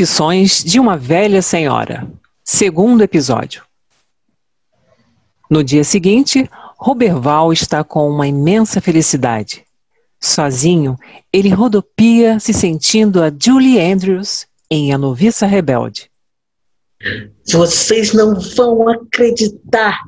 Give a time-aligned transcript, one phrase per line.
[0.00, 2.10] Confissões de uma Velha Senhora.
[2.42, 3.62] Segundo episódio.
[5.50, 6.48] No dia seguinte,
[6.78, 9.62] Roberval está com uma imensa felicidade.
[10.18, 10.96] Sozinho,
[11.30, 16.10] ele rodopia se sentindo a Julie Andrews em A Noviça Rebelde.
[17.52, 20.00] Vocês não vão acreditar,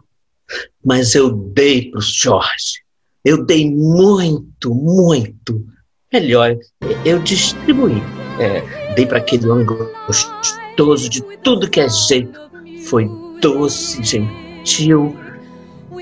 [0.82, 2.80] mas eu dei para o Jorge.
[3.22, 5.66] Eu dei muito, muito.
[6.10, 6.56] Melhor,
[7.04, 8.02] eu distribuí.
[8.40, 12.40] É, dei para aquele homem gostoso de tudo que é jeito.
[12.86, 13.08] Foi
[13.40, 15.16] doce, gentil.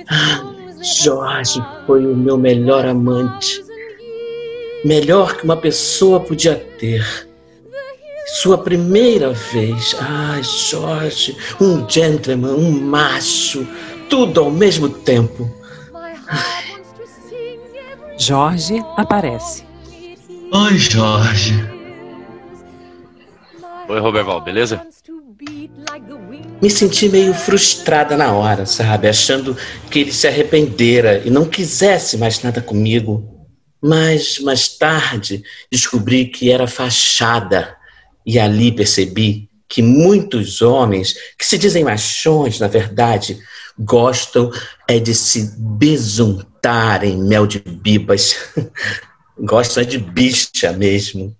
[0.08, 0.42] Ah,
[0.82, 3.64] Jorge foi o meu melhor amante.
[4.84, 7.28] Melhor que uma pessoa podia ter.
[8.40, 9.94] Sua primeira vez.
[9.98, 13.66] Ai, Jorge, um gentleman, um macho,
[14.08, 15.50] tudo ao mesmo tempo.
[18.16, 19.64] Jorge aparece.
[20.52, 21.79] Oi, Jorge.
[23.90, 24.80] Oi, Roberval, beleza?
[26.62, 29.08] Me senti meio frustrada na hora, sabe?
[29.08, 29.56] Achando
[29.90, 33.48] que ele se arrependera e não quisesse mais nada comigo.
[33.82, 37.76] Mas mais tarde descobri que era fachada.
[38.24, 43.40] E ali percebi que muitos homens, que se dizem machões, na verdade,
[43.76, 44.52] gostam
[44.86, 48.36] é de se besuntar em mel de bibas.
[49.36, 51.36] gostam é de bicha mesmo.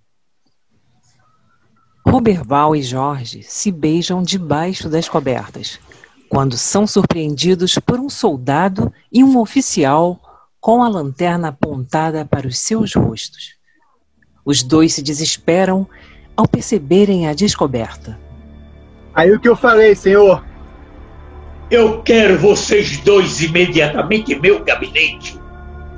[2.05, 5.79] Roberval e Jorge se beijam debaixo das cobertas,
[6.27, 10.19] quando são surpreendidos por um soldado e um oficial
[10.59, 13.55] com a lanterna apontada para os seus rostos.
[14.45, 15.87] Os dois se desesperam
[16.35, 18.19] ao perceberem a descoberta.
[19.13, 20.43] Aí o que eu falei, senhor?
[21.69, 25.39] Eu quero vocês dois imediatamente em meu gabinete.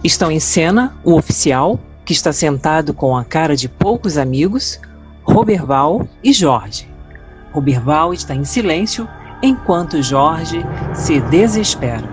[0.03, 4.79] Estão em cena o oficial, que está sentado com a cara de poucos amigos,
[5.23, 6.87] Roberval e Jorge.
[7.51, 9.07] Roberval está em silêncio
[9.41, 10.63] enquanto Jorge
[10.93, 12.09] se desespera.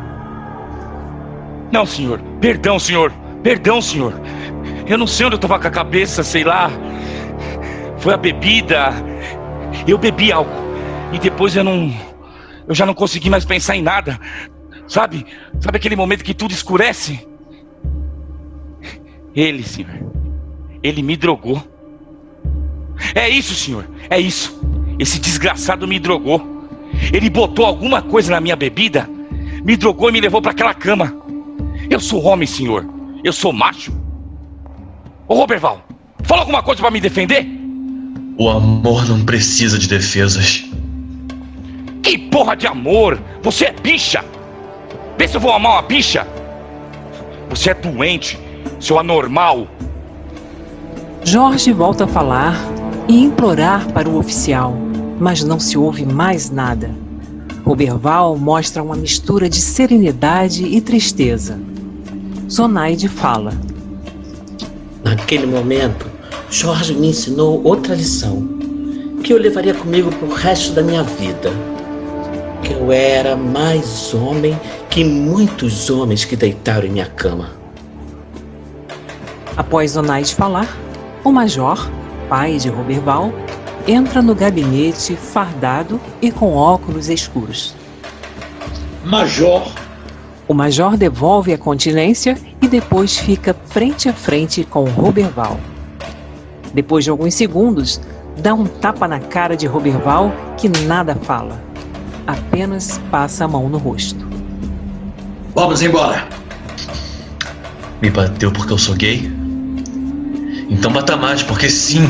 [1.73, 2.21] Não, senhor.
[2.41, 3.13] Perdão, senhor.
[3.43, 4.13] Perdão, senhor.
[4.87, 6.71] Eu não sei onde eu estava com a cabeça, sei lá.
[7.99, 8.91] Foi a bebida.
[9.87, 10.71] Eu bebi álcool.
[11.13, 11.93] E depois eu não.
[12.67, 14.19] Eu já não consegui mais pensar em nada.
[14.89, 15.25] Sabe?
[15.61, 17.27] Sabe aquele momento que tudo escurece?
[19.35, 19.91] Ele, senhor.
[20.83, 21.63] Ele me drogou.
[23.15, 23.89] É isso, senhor.
[24.09, 24.61] É isso.
[24.99, 26.61] Esse desgraçado me drogou.
[27.13, 29.09] Ele botou alguma coisa na minha bebida,
[29.65, 31.15] me drogou e me levou para aquela cama.
[31.89, 32.87] Eu sou homem, senhor.
[33.25, 33.93] Eu sou macho.
[35.27, 35.85] Ô, Roberval,
[36.25, 37.47] fala alguma coisa para me defender?
[38.39, 40.65] O amor não precisa de defesas.
[42.03, 43.21] Que porra de amor?
[43.43, 44.25] Você é bicha.
[45.19, 46.27] Vê se eu vou amar uma bicha.
[47.51, 48.39] Você é doente,
[48.79, 49.69] seu anormal.
[51.25, 52.55] Jorge volta a falar
[53.09, 54.77] e implorar para o oficial,
[55.19, 56.91] mas não se ouve mais nada.
[57.65, 61.59] Roberval mostra uma mistura de serenidade e tristeza.
[62.51, 63.53] Zonaide fala.
[65.05, 66.07] Naquele momento,
[66.51, 68.49] Jorge me ensinou outra lição,
[69.23, 71.51] que eu levaria comigo pro resto da minha vida.
[72.63, 74.59] Que eu era mais homem
[74.89, 77.51] que muitos homens que deitaram em minha cama.
[79.57, 80.77] Após Zonaide falar,
[81.23, 81.89] o major,
[82.31, 83.33] pai de Roberval,
[83.89, 87.75] entra no gabinete fardado e com óculos escuros.
[89.05, 89.67] Major,
[90.47, 95.59] O major devolve a continência e depois fica frente a frente com Roberval.
[96.73, 98.01] Depois de alguns segundos,
[98.39, 101.61] dá um tapa na cara de Roberval que nada fala.
[102.27, 104.29] Apenas passa a mão no rosto.
[105.55, 106.29] vamos embora.
[108.01, 109.40] Me bateu porque eu sou gay?
[110.71, 112.01] Então bata mais, porque sim,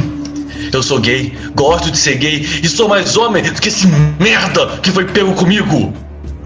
[0.70, 3.86] eu sou gay, gosto de ser gay e sou mais homem do que esse
[4.20, 5.92] merda que foi pego comigo.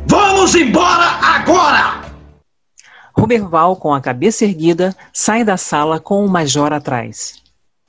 [0.07, 2.05] Vamos embora agora!
[3.13, 7.43] Roberval, com a cabeça erguida, sai da sala com o major atrás.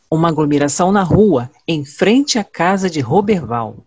[0.09, 3.85] Uma aglomeração na rua, em frente à casa de Roberval.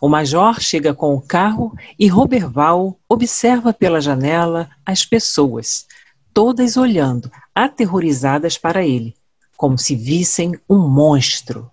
[0.00, 5.86] O major chega com o carro e Roberval observa pela janela as pessoas,
[6.32, 9.14] todas olhando, aterrorizadas para ele,
[9.56, 11.70] como se vissem um monstro.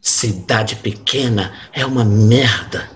[0.00, 2.90] Cidade pequena é uma merda.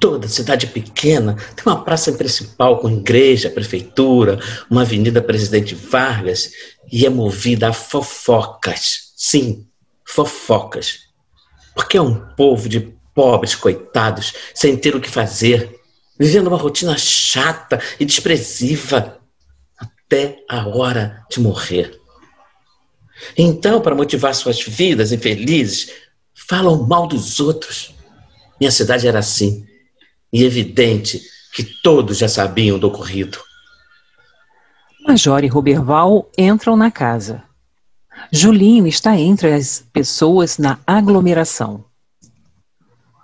[0.00, 4.38] Toda cidade pequena tem uma praça principal com igreja, prefeitura,
[4.70, 6.50] uma avenida Presidente Vargas
[6.92, 9.12] e é movida a fofocas.
[9.16, 9.66] Sim,
[10.06, 11.04] fofocas.
[11.74, 15.80] Porque é um povo de pobres coitados, sem ter o que fazer,
[16.18, 19.12] vivendo uma rotina chata e desprezível
[19.78, 22.03] até a hora de morrer.
[23.36, 25.92] Então, para motivar suas vidas infelizes,
[26.34, 27.94] falam mal dos outros.
[28.60, 29.66] Minha cidade era assim,
[30.32, 31.20] e evidente
[31.52, 33.38] que todos já sabiam do ocorrido.
[35.06, 37.42] Major e Roberval entram na casa.
[38.32, 41.84] Julinho está entre as pessoas na aglomeração.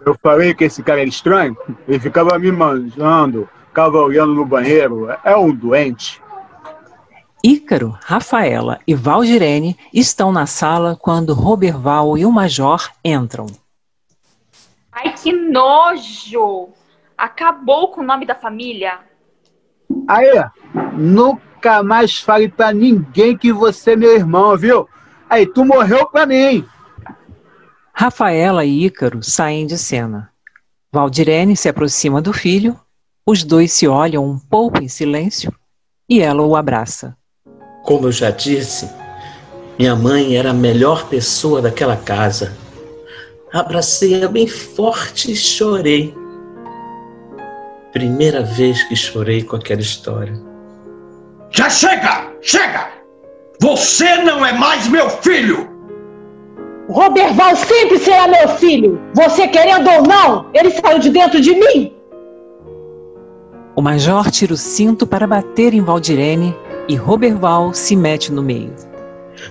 [0.05, 1.57] Eu falei que esse cara era estranho.
[1.87, 5.09] Ele ficava me manjando, ficava olhando no banheiro.
[5.25, 6.21] É um doente.
[7.43, 13.47] Ícaro, Rafaela e Valdirene estão na sala quando Roberval e o Major entram.
[14.93, 16.69] Ai, que nojo!
[17.17, 19.01] Acabou com o nome da família.
[20.07, 20.45] Aí,
[20.93, 24.87] nunca mais fale pra ninguém que você é meu irmão, viu?
[25.29, 26.67] Aí, tu morreu pra mim.
[27.93, 30.31] Rafaela e Ícaro saem de cena.
[30.93, 32.79] Valdirene se aproxima do filho,
[33.25, 35.55] os dois se olham um pouco em silêncio
[36.09, 37.17] e ela o abraça.
[37.83, 38.89] Como eu já disse,
[39.79, 42.53] minha mãe era a melhor pessoa daquela casa.
[43.53, 46.15] Abracei-a bem forte e chorei.
[47.93, 50.35] Primeira vez que chorei com aquela história.
[51.51, 52.31] Já chega!
[52.41, 52.89] Chega!
[53.61, 55.69] Você não é mais meu filho!
[56.89, 59.01] Roberval sempre será meu filho.
[59.15, 61.93] Você querendo ou não, ele saiu de dentro de mim.
[63.75, 66.55] O major tira o cinto para bater em Valdirene
[66.91, 68.75] e Roberval se mete no meio.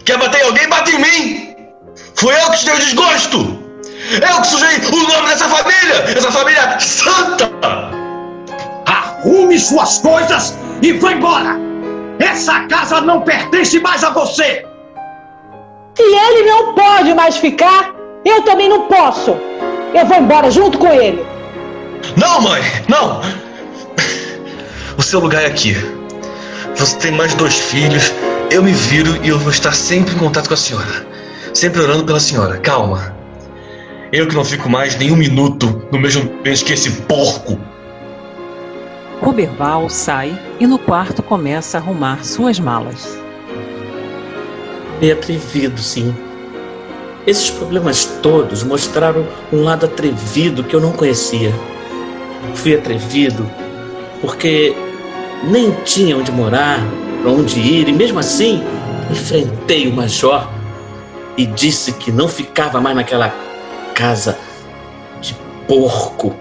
[0.03, 0.67] Quer bater em alguém?
[0.67, 1.55] Bate em mim!
[2.15, 3.37] Fui eu que te dei o desgosto!
[4.11, 6.17] Eu que sujei o nome dessa família!
[6.17, 7.49] Essa família santa!
[8.85, 11.57] Arrume suas coisas e vá embora!
[12.19, 14.65] Essa casa não pertence mais a você!
[15.95, 17.95] Se ele não pode mais ficar,
[18.25, 19.31] eu também não posso.
[19.93, 21.25] Eu vou embora junto com ele.
[22.17, 22.61] Não, mãe!
[22.89, 23.21] Não!
[24.97, 25.98] O seu lugar é aqui.
[26.79, 28.13] Você tem mais dois filhos,
[28.49, 31.05] eu me viro e eu vou estar sempre em contato com a senhora.
[31.53, 32.57] Sempre orando pela senhora.
[32.57, 33.13] Calma.
[34.13, 37.59] Eu que não fico mais nem um minuto no mesmo ambiente que esse porco.
[39.21, 43.19] Roberval sai e no quarto começa a arrumar suas malas.
[45.01, 46.15] Meio atrevido, sim.
[47.27, 51.53] Esses problemas todos mostraram um lado atrevido que eu não conhecia.
[52.55, 53.45] Fui atrevido
[54.21, 54.73] porque
[55.43, 56.79] nem tinha onde morar,
[57.21, 58.63] para onde ir, e mesmo assim
[59.09, 60.47] enfrentei o major
[61.37, 63.33] e disse que não ficava mais naquela
[63.93, 64.37] casa
[65.21, 65.35] de
[65.67, 66.35] porco.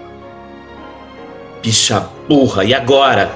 [1.61, 3.31] Bicha burra, e agora?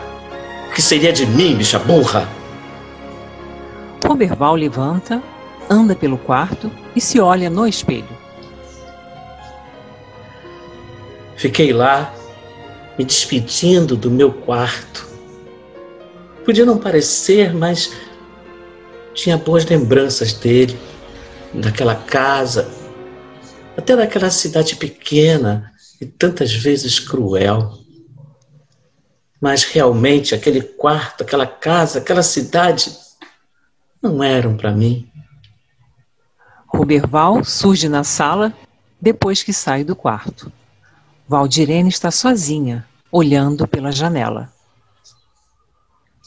[0.69, 2.27] O que seria de mim, bicha burra?
[4.05, 5.21] Roberval levanta,
[5.69, 8.23] anda pelo quarto e se olha no espelho.
[11.35, 12.13] Fiquei lá,
[12.97, 15.12] me despedindo do meu quarto.
[16.45, 17.93] Podia não parecer, mas
[19.13, 20.77] tinha boas lembranças dele,
[21.53, 22.69] daquela casa,
[23.77, 25.71] até daquela cidade pequena
[26.01, 27.79] e tantas vezes cruel.
[29.39, 32.91] Mas realmente aquele quarto, aquela casa, aquela cidade
[34.01, 35.09] não eram para mim.
[36.67, 38.53] Roberval surge na sala
[38.99, 40.51] depois que sai do quarto.
[41.27, 44.52] Valdirene está sozinha, olhando pela janela.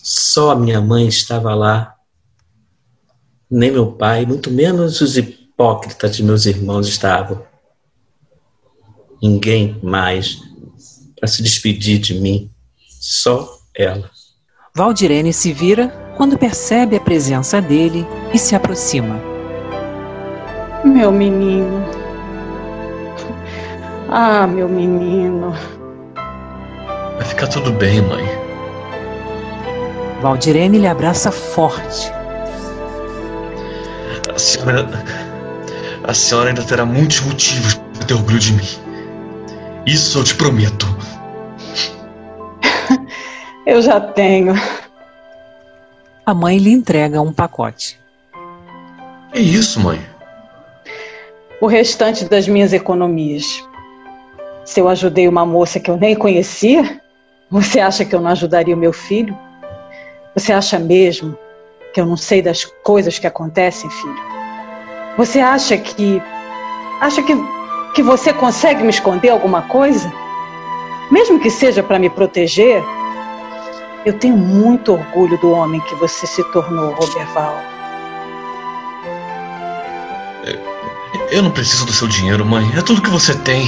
[0.06, 1.96] Só a minha mãe estava lá.
[3.50, 7.42] Nem meu pai, muito menos os hipócritas de meus irmãos estavam.
[9.20, 10.40] Ninguém mais
[11.18, 12.48] para se despedir de mim.
[12.88, 14.08] Só ela.
[14.76, 19.20] Valdirene se vira quando percebe a presença dele e se aproxima.
[20.84, 21.84] Meu menino.
[24.08, 25.50] Ah, meu menino.
[27.16, 28.45] Vai ficar tudo bem, mãe.
[30.20, 32.10] Valdirene lhe abraça forte.
[34.34, 34.88] A senhora.
[36.04, 38.68] A senhora ainda terá muitos motivos para ter orgulho de mim.
[39.84, 40.86] Isso eu te prometo.
[43.66, 44.54] Eu já tenho.
[46.24, 48.00] A mãe lhe entrega um pacote.
[49.32, 50.00] Que isso, mãe?
[51.60, 53.64] O restante das minhas economias.
[54.64, 57.00] Se eu ajudei uma moça que eu nem conhecia,
[57.50, 59.36] você acha que eu não ajudaria o meu filho?
[60.36, 61.36] Você acha mesmo
[61.94, 64.16] que eu não sei das coisas que acontecem, filho?
[65.16, 66.22] Você acha que.
[67.00, 67.32] acha que,
[67.94, 70.12] que você consegue me esconder alguma coisa?
[71.10, 72.84] Mesmo que seja para me proteger,
[74.04, 77.58] eu tenho muito orgulho do homem que você se tornou, Roberval.
[81.30, 82.70] Eu não preciso do seu dinheiro, mãe.
[82.76, 83.66] É tudo que você tem.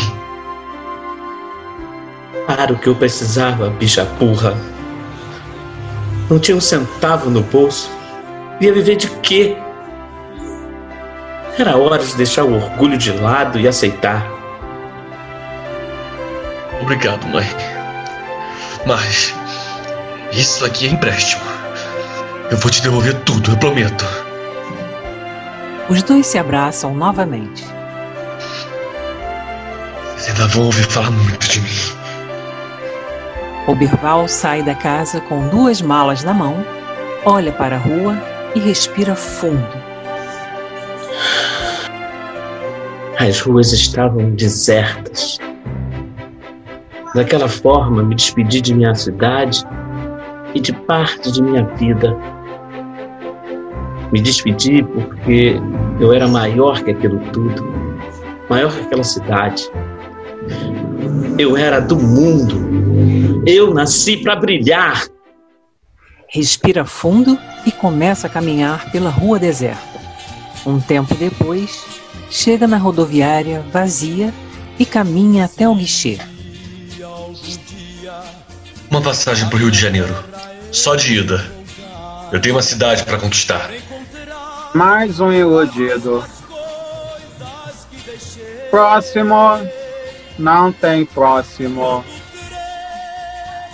[2.47, 4.55] Para o que eu precisava, bicha burra.
[6.31, 7.91] Não tinha um centavo no bolso.
[8.61, 9.57] Ia viver de quê?
[11.59, 14.25] Era hora de deixar o orgulho de lado e aceitar.
[16.81, 17.47] Obrigado, mãe.
[18.87, 19.35] Mas
[20.33, 21.43] isso aqui é empréstimo.
[22.51, 24.05] Eu vou te devolver tudo, eu prometo.
[25.89, 27.65] Os dois se abraçam novamente.
[30.17, 31.98] Vocês ainda vão ouvir falar muito de mim.
[33.69, 36.55] Oberval sai da casa com duas malas na mão,
[37.27, 38.17] olha para a rua
[38.55, 39.69] e respira fundo.
[43.21, 45.39] As ruas estavam desertas.
[47.15, 49.63] Daquela forma, me despedi de minha cidade
[50.55, 52.17] e de parte de minha vida.
[54.11, 55.61] Me despedi porque
[56.01, 57.71] eu era maior que aquilo tudo,
[58.49, 59.71] maior que aquela cidade.
[61.39, 62.68] Eu era do mundo.
[63.47, 65.07] Eu nasci para brilhar.
[66.29, 69.99] Respira fundo e começa a caminhar pela rua deserta.
[70.67, 71.87] Um tempo depois,
[72.31, 74.33] chega na rodoviária vazia
[74.79, 76.19] e caminha até o guichê.
[78.91, 80.15] Uma passagem pro Rio de Janeiro.
[80.71, 81.45] Só de ida.
[82.31, 83.71] Eu tenho uma cidade para conquistar.
[84.75, 86.25] Mais um iludido.
[88.71, 89.35] Próximo.
[90.39, 92.05] Não tem próximo.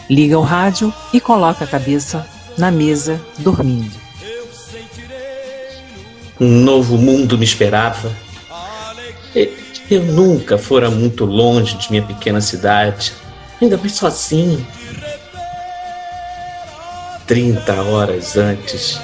[0.08, 2.26] Liga o rádio e coloca a cabeça
[2.58, 3.94] na mesa, dormindo.
[6.40, 8.12] Um novo mundo me esperava.
[9.90, 13.12] Eu nunca fora muito longe de minha pequena cidade,
[13.60, 14.66] ainda mais sozinho.
[17.26, 19.00] Trinta horas antes,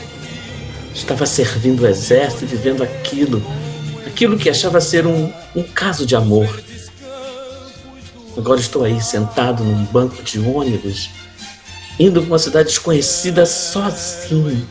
[0.94, 3.42] estava servindo o exército e vivendo aquilo,
[4.06, 6.62] aquilo que achava ser um, um caso de amor.
[8.36, 11.10] Agora estou aí sentado num banco de ônibus,
[11.98, 14.66] indo para uma cidade desconhecida sozinho.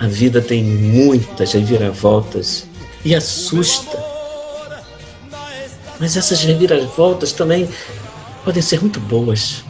[0.00, 2.66] A vida tem muitas reviravoltas
[3.04, 4.02] e assusta.
[6.00, 7.68] Mas essas reviravoltas também
[8.44, 9.62] podem ser muito boas.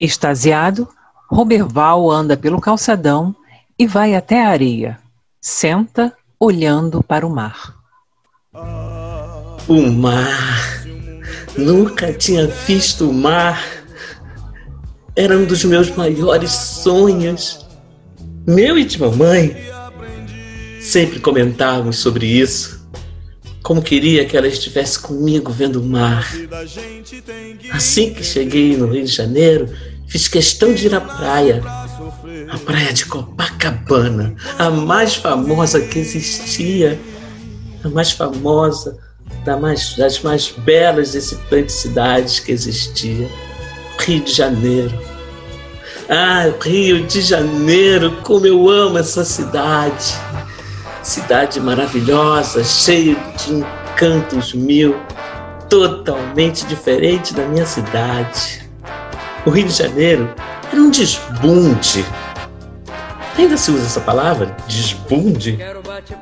[0.00, 0.88] Extasiado,
[1.30, 3.34] Roberval anda pelo calçadão
[3.78, 4.98] e vai até a areia.
[5.40, 7.76] Senta, olhando para o mar.
[9.68, 10.82] O mar.
[11.54, 13.62] Nunca tinha visto o mar.
[15.14, 17.66] Era um dos meus maiores sonhos.
[18.46, 19.54] Meu e de mamãe.
[20.80, 22.88] Sempre comentávamos sobre isso.
[23.62, 26.26] Como queria que ela estivesse comigo vendo o mar.
[27.70, 29.68] Assim que cheguei no Rio de Janeiro,
[30.06, 31.62] fiz questão de ir à praia.
[32.48, 36.98] A praia de Copacabana, a mais famosa que existia.
[37.84, 39.07] A mais famosa
[39.44, 43.28] da mais, das mais belas excitantes cidades que existia.
[43.98, 44.98] Rio de Janeiro.
[46.08, 50.14] Ah, Rio de Janeiro, como eu amo essa cidade.
[51.02, 54.96] Cidade maravilhosa, cheia de encantos mil,
[55.68, 58.62] totalmente diferente da minha cidade.
[59.44, 60.32] O Rio de Janeiro
[60.70, 62.04] era um desbunde.
[63.36, 64.56] Ainda se usa essa palavra?
[64.66, 65.58] Desbunde?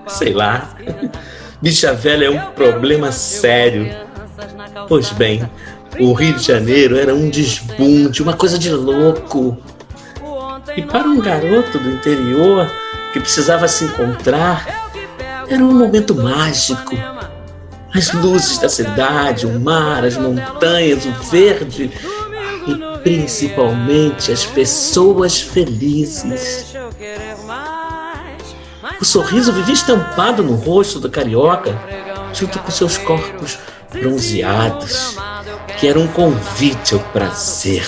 [0.08, 0.76] Sei lá.
[1.60, 3.88] Bicha velha é um problema sério.
[4.88, 5.48] Pois bem,
[5.98, 9.56] o Rio de Janeiro era um desbunde, uma coisa de louco.
[10.76, 12.70] E para um garoto do interior
[13.12, 14.90] que precisava se encontrar,
[15.48, 16.94] era um momento mágico.
[17.94, 21.90] As luzes da cidade, o mar, as montanhas, o verde
[22.66, 26.76] e principalmente as pessoas felizes.
[29.00, 31.78] O sorriso vivia estampado no rosto do carioca,
[32.32, 33.58] junto com seus corpos
[33.92, 35.16] bronzeados,
[35.78, 37.86] que era um convite ao prazer.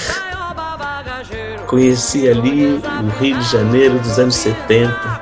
[1.67, 5.21] Conheci ali o Rio de Janeiro dos anos 70,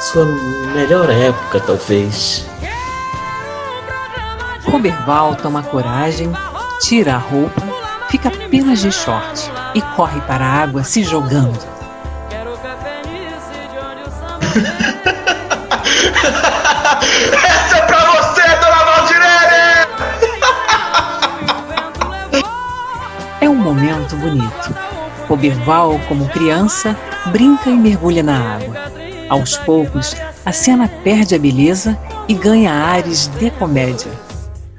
[0.00, 0.24] sua
[0.74, 2.46] melhor época, talvez.
[4.64, 6.30] Roberval toma coragem,
[6.80, 7.62] tira a roupa,
[8.10, 11.77] fica apenas de short e corre para a água se jogando.
[17.44, 19.86] Essa é pra você, dona Valdirene!
[23.40, 24.74] É um momento bonito.
[25.28, 28.74] Roberval, como criança, brinca e mergulha na água.
[29.28, 34.10] Aos poucos, a cena perde a beleza e ganha ares de comédia.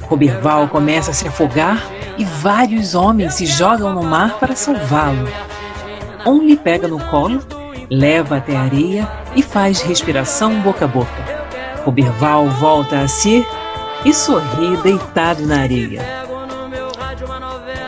[0.02, 1.84] Roberval começa a se afogar
[2.18, 5.30] e vários homens se jogam no mar para salvá-lo.
[6.26, 7.44] Um lhe pega no colo,
[7.90, 11.40] leva até a areia e faz respiração boca a boca.
[11.84, 13.46] Roberval volta a si
[14.06, 16.02] e sorri deitado na areia.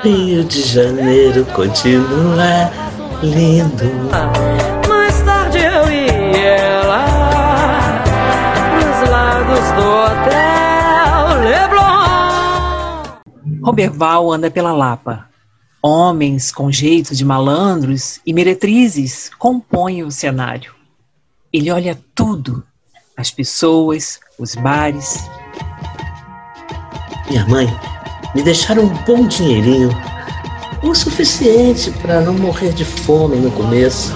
[0.04, 2.72] Rio de Janeiro continua
[3.22, 3.86] lindo.
[4.90, 8.04] Mais tarde eu ia lá
[8.76, 13.22] nos lados do hotel Leblon.
[13.64, 15.30] Roberval anda pela Lapa.
[15.84, 20.81] Homens com jeito de malandros e meretrizes compõem o cenário.
[21.54, 22.64] Ele olha tudo:
[23.18, 25.30] as pessoas, os bares.
[27.30, 27.68] Minha mãe
[28.34, 29.90] me deixaram um bom dinheirinho,
[30.82, 34.14] o suficiente para não morrer de fome no começo.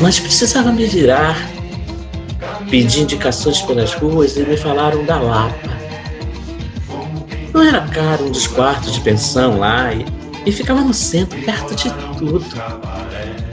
[0.00, 1.36] Mas precisava me virar.
[2.68, 5.70] Pedi indicações pelas ruas e me falaram da Lapa.
[7.52, 10.06] Não era caro um dos quartos de pensão lá e,
[10.44, 12.44] e ficava no centro, perto de tudo.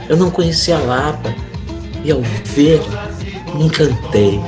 [0.08, 1.34] Eu não conhecia a Lapa
[2.04, 2.80] e ao ver
[3.54, 4.40] me encantei.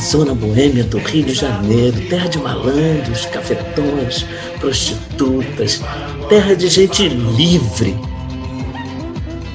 [0.00, 4.24] Zona boêmia do Rio de Janeiro, terra de malandros, cafetões,
[4.60, 5.82] prostitutas,
[6.28, 7.96] terra de gente livre.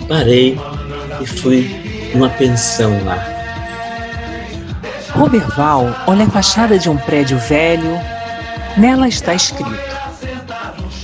[0.08, 0.60] Parei
[1.22, 3.34] e fui numa pensão lá.
[5.12, 8.00] Roberval olha a fachada de um prédio velho.
[8.76, 9.72] Nela está escrito: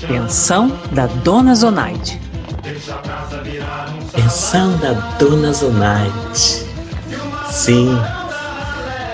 [0.08, 2.20] Pensão da Dona Zonaide.
[4.14, 6.68] Pensão da Dona Zonaide.
[7.52, 7.90] Sim,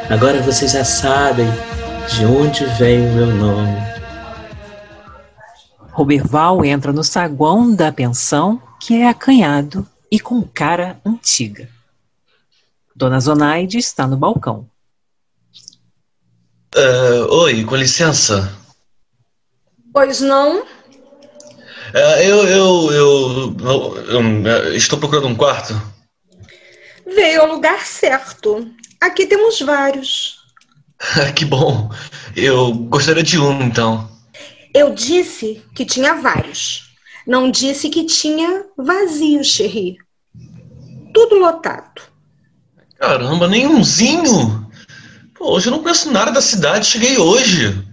[0.09, 1.47] agora vocês já sabem
[2.09, 3.77] de onde vem o meu nome.
[5.91, 11.69] Roberval entra no saguão da pensão, que é acanhado e com cara antiga.
[12.95, 14.67] Dona Zonaide está no balcão.
[16.75, 18.53] Ah, oi, com licença.
[19.93, 20.65] Pois não?
[21.97, 25.73] Ah, eu, eu, eu, eu- eu, estou procurando um quarto.
[27.05, 28.69] Veio ao lugar certo.
[28.99, 30.39] Aqui temos vários.
[31.33, 31.89] que bom.
[32.35, 34.09] Eu gostaria de um, então.
[34.73, 36.93] Eu disse que tinha vários.
[37.25, 39.95] Não disse que tinha vazio, Cherry.
[41.13, 42.01] Tudo lotado.
[42.99, 44.69] Caramba, nenhumzinho.
[45.33, 47.87] Pô, hoje eu não conheço nada da cidade, cheguei hoje.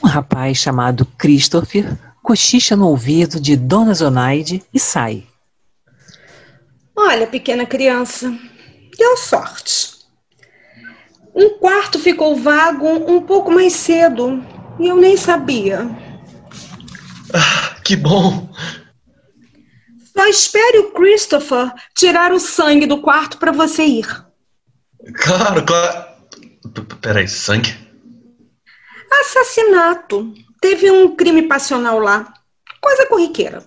[0.00, 5.26] Um rapaz chamado Christopher cochicha no ouvido de Dona Zonaide e sai.
[6.94, 8.32] Olha, pequena criança,
[8.96, 10.00] deu sorte.
[11.34, 14.44] Um quarto ficou vago um pouco mais cedo
[14.78, 15.88] e eu nem sabia.
[17.84, 18.50] Que bom.
[20.12, 24.26] Só espere o Christopher tirar o sangue do quarto para você ir.
[25.14, 26.10] Claro, claro.
[26.74, 27.74] P- p- Peraí, sangue?
[29.20, 30.34] Assassinato.
[30.60, 32.32] Teve um crime passional lá.
[32.80, 33.64] Coisa corriqueira.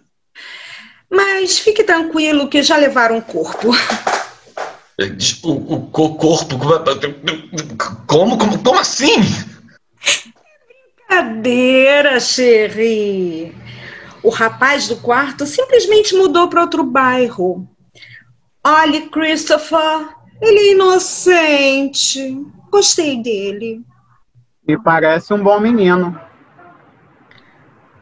[1.10, 3.70] Mas fique tranquilo que já levaram o corpo.
[5.44, 6.56] O, o co- corpo.
[8.08, 9.16] Como, como, como assim?
[11.08, 13.56] Brincadeira, Sherry.
[14.24, 17.68] O rapaz do quarto simplesmente mudou para outro bairro.
[18.66, 20.10] Olhe, Christopher,
[20.42, 22.38] ele é inocente.
[22.72, 23.82] Gostei dele.
[24.66, 26.20] Me parece um bom menino.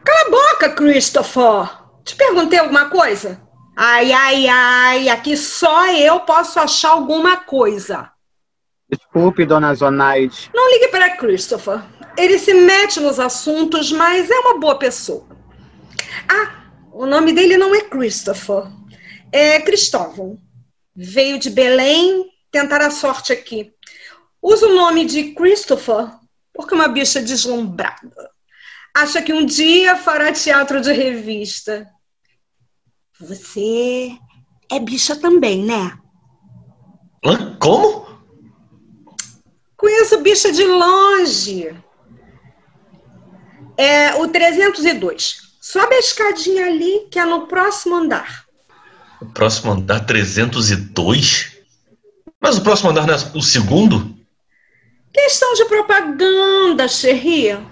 [0.04, 1.70] Cala a boca, Christopher.
[2.04, 3.42] Te perguntei alguma coisa?
[3.76, 8.12] Ai, ai, ai, aqui só eu posso achar alguma coisa.
[8.90, 10.52] Desculpe, dona Zonaide.
[10.54, 11.82] Não ligue para Christopher.
[12.18, 15.26] Ele se mete nos assuntos, mas é uma boa pessoa.
[16.28, 18.64] Ah, o nome dele não é Christopher.
[19.32, 20.38] É Cristóvão.
[20.94, 23.72] Veio de Belém tentar a sorte aqui.
[24.42, 26.10] Usa o nome de Christopher
[26.54, 28.30] porque é uma bicha deslumbrada.
[28.94, 31.90] Acha que um dia fará teatro de revista.
[33.20, 34.18] Você
[34.70, 35.98] é bicha também, né?
[37.24, 37.56] Hã?
[37.60, 38.06] Como?
[39.78, 41.76] Conheço bicha de longe.
[43.78, 45.42] É o 302.
[45.62, 48.46] Sobe a escadinha ali, que é no próximo andar.
[49.22, 51.58] O próximo andar 302?
[52.42, 54.16] Mas o próximo andar não é o segundo?
[55.14, 57.71] Questão de propaganda, Cherry.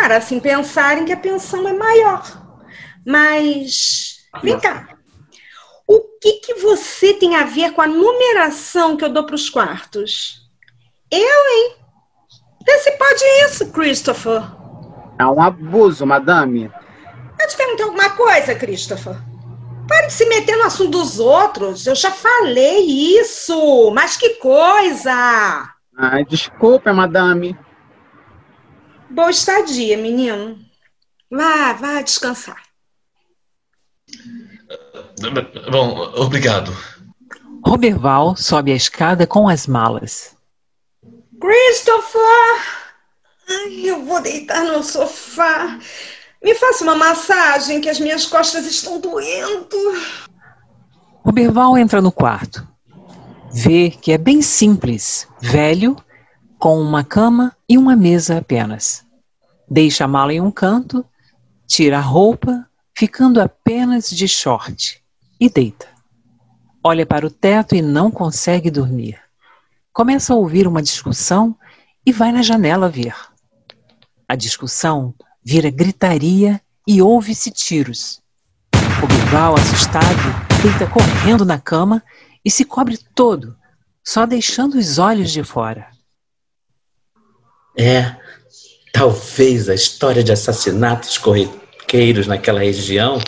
[0.00, 2.24] Para assim pensarem que a pensão é maior.
[3.06, 4.96] Mas, vem cá.
[5.86, 9.50] O que, que você tem a ver com a numeração que eu dou para os
[9.50, 10.40] quartos?
[11.10, 11.76] Eu, hein?
[12.64, 14.42] Vê se pode isso, Christopher.
[15.18, 16.72] É um abuso, madame.
[17.38, 19.16] Eu te perguntei alguma coisa, Christopher?
[19.86, 21.86] Pare de se meter no assunto dos outros.
[21.86, 22.86] Eu já falei
[23.20, 23.90] isso.
[23.90, 25.74] Mas que coisa!
[25.98, 27.54] Ai, desculpa, madame.
[29.10, 30.58] Boa estadia, menino.
[31.30, 32.62] Vá, vá descansar.
[35.70, 36.72] Bom, obrigado.
[37.64, 40.36] Roberval sobe a escada com as malas.
[41.40, 42.80] Christopher!
[43.48, 45.78] Ai, eu vou deitar no sofá.
[46.42, 49.76] Me faça uma massagem, que as minhas costas estão doendo.
[51.24, 52.66] Roberval entra no quarto.
[53.52, 55.96] Vê que é bem simples, velho,
[56.60, 59.02] com uma cama e uma mesa apenas.
[59.66, 61.02] Deixa a mala em um canto,
[61.66, 65.02] tira a roupa, ficando apenas de short,
[65.40, 65.88] e deita.
[66.84, 69.18] Olha para o teto e não consegue dormir.
[69.90, 71.56] Começa a ouvir uma discussão
[72.04, 73.14] e vai na janela ver.
[74.28, 78.20] A discussão vira gritaria e ouve-se tiros.
[79.02, 80.04] O Bilbao, assustado,
[80.62, 82.02] deita correndo na cama
[82.44, 83.56] e se cobre todo,
[84.04, 85.89] só deixando os olhos de fora.
[87.76, 88.16] É,
[88.92, 93.18] talvez a história de assassinatos corriqueiros naquela região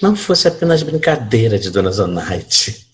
[0.00, 2.86] não fosse apenas brincadeira de Dona Zonaide.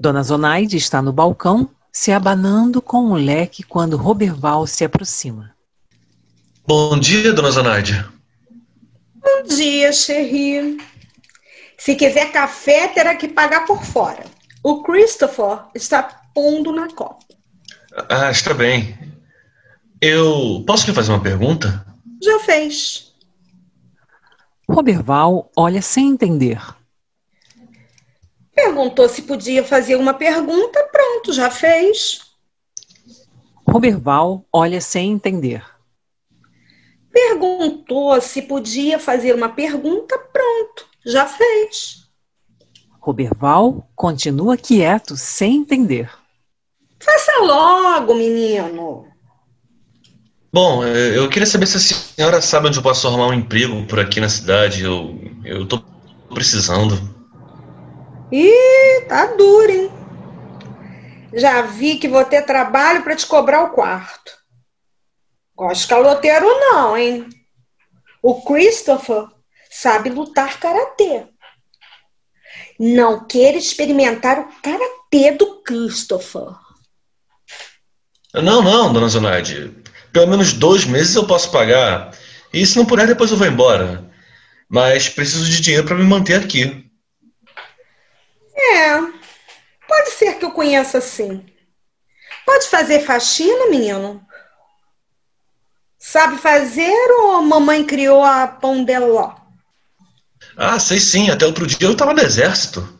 [0.00, 5.54] Dona Zonaide está no balcão, se abanando com um leque quando Roberval se aproxima.
[6.66, 8.04] Bom dia, Dona Zonaide.
[9.14, 10.78] Bom dia, Sherry.
[11.76, 14.24] Se quiser café, terá que pagar por fora.
[14.62, 16.02] O Christopher está
[16.34, 17.27] pondo na copa.
[18.08, 18.96] Ah, está bem.
[20.00, 21.84] Eu posso lhe fazer uma pergunta?
[22.22, 23.12] Já fez.
[24.68, 26.60] Roberval olha sem entender.
[28.54, 32.20] Perguntou se podia fazer uma pergunta, pronto, já fez.
[33.66, 35.64] Roberval olha sem entender.
[37.10, 42.08] Perguntou se podia fazer uma pergunta, pronto, já fez.
[43.00, 46.10] Roberval continua quieto, sem entender.
[47.00, 49.06] Faça logo, menino.
[50.52, 53.86] Bom, eh, eu queria saber se a senhora sabe onde eu posso arrumar um emprego
[53.86, 54.82] por aqui na cidade.
[54.82, 55.82] Eu, eu tô
[56.34, 56.96] precisando.
[58.32, 59.90] Ih, tá duro, hein?
[61.34, 64.32] Já vi que vou ter trabalho para te cobrar o quarto.
[65.54, 67.28] Gosto de caloteiro não, hein?
[68.22, 69.26] O Christopher
[69.70, 71.26] sabe lutar karatê.
[72.78, 76.67] Não queira experimentar o karatê do Christopher.
[78.34, 79.74] Não, não, dona Zonaide.
[80.12, 82.12] Pelo menos dois meses eu posso pagar.
[82.52, 84.10] E se não puder, depois eu vou embora.
[84.68, 86.84] Mas preciso de dinheiro para me manter aqui.
[88.54, 88.98] É,
[89.86, 91.46] pode ser que eu conheça sim.
[92.44, 94.22] Pode fazer faxina, menino?
[95.98, 99.34] Sabe fazer ou mamãe criou a pão de ló?
[100.56, 101.30] Ah, sei sim.
[101.30, 102.97] Até outro dia eu estava no exército.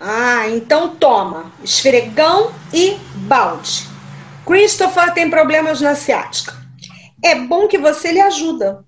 [0.00, 1.52] Ah, então toma.
[1.62, 3.86] Esfregão e balde.
[4.46, 6.56] Christopher tem problemas na ciática.
[7.22, 8.84] É bom que você lhe ajuda.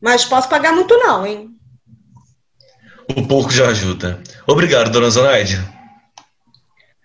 [0.00, 1.50] Mas posso pagar muito não, hein?
[3.16, 4.22] Um pouco já ajuda.
[4.46, 5.60] Obrigado, dona Zonaide.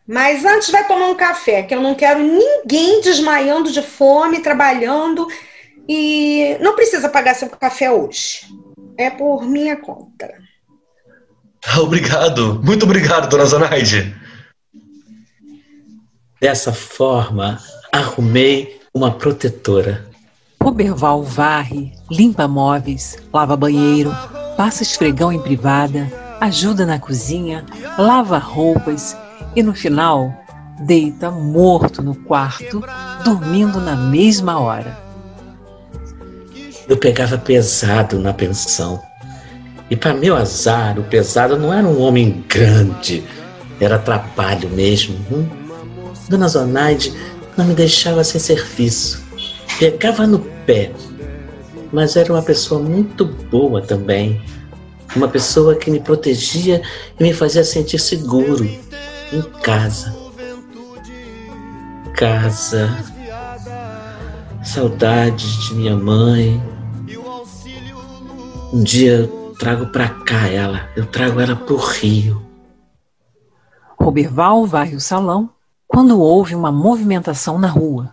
[0.07, 5.27] Mas antes vai tomar um café, que eu não quero ninguém desmaiando de fome, trabalhando.
[5.89, 8.41] E não precisa pagar seu café hoje.
[8.97, 10.44] É por minha conta.
[11.77, 12.61] Obrigado.
[12.63, 14.15] Muito obrigado, dona Zonaide.
[16.39, 17.59] Dessa forma,
[17.91, 20.05] arrumei uma protetora.
[20.61, 24.15] Roberval varre, limpa móveis, lava banheiro,
[24.57, 27.65] passa esfregão em privada, ajuda na cozinha,
[27.97, 29.15] lava roupas
[29.55, 30.33] e no final
[30.81, 32.83] deita morto no quarto,
[33.23, 34.97] dormindo na mesma hora.
[36.87, 39.01] Eu pegava pesado na pensão.
[39.89, 43.23] E para meu azar, o pesado não era um homem grande,
[43.79, 45.15] era trabalho mesmo.
[45.31, 45.47] Hum?
[46.27, 47.13] Dona Zonaide
[47.55, 49.23] não me deixava sem serviço,
[49.77, 50.91] pegava no pé,
[51.91, 54.41] mas era uma pessoa muito boa também.
[55.15, 56.81] Uma pessoa que me protegia
[57.17, 58.65] e me fazia sentir seguro
[59.31, 60.13] em casa.
[62.13, 62.89] Casa.
[64.61, 66.61] Saudades de minha mãe.
[68.73, 70.89] Um dia trago pra cá ela.
[70.95, 72.45] Eu trago ela pro Rio.
[73.99, 75.49] Roberval varre o salão
[75.87, 78.11] quando ouve uma movimentação na rua.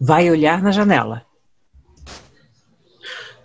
[0.00, 1.22] Vai olhar na janela.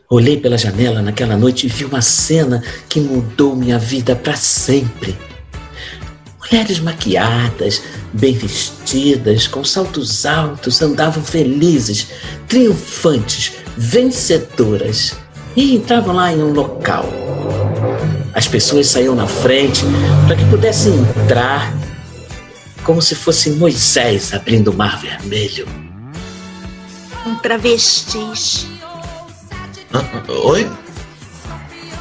[0.10, 5.18] Olhei pela janela naquela noite e vi uma cena que mudou minha vida para sempre.
[6.40, 7.82] Mulheres maquiadas,
[8.14, 12.08] bem vestidas, com saltos altos, andavam felizes,
[12.48, 15.16] triunfantes, vencedoras.
[15.58, 17.27] e entravam lá em um local.
[18.38, 19.82] As pessoas saíam na frente
[20.28, 21.74] para que pudessem entrar
[22.84, 25.68] como se fosse Moisés abrindo o mar vermelho.
[27.24, 28.68] São travestis.
[29.92, 30.70] Ah, Oi?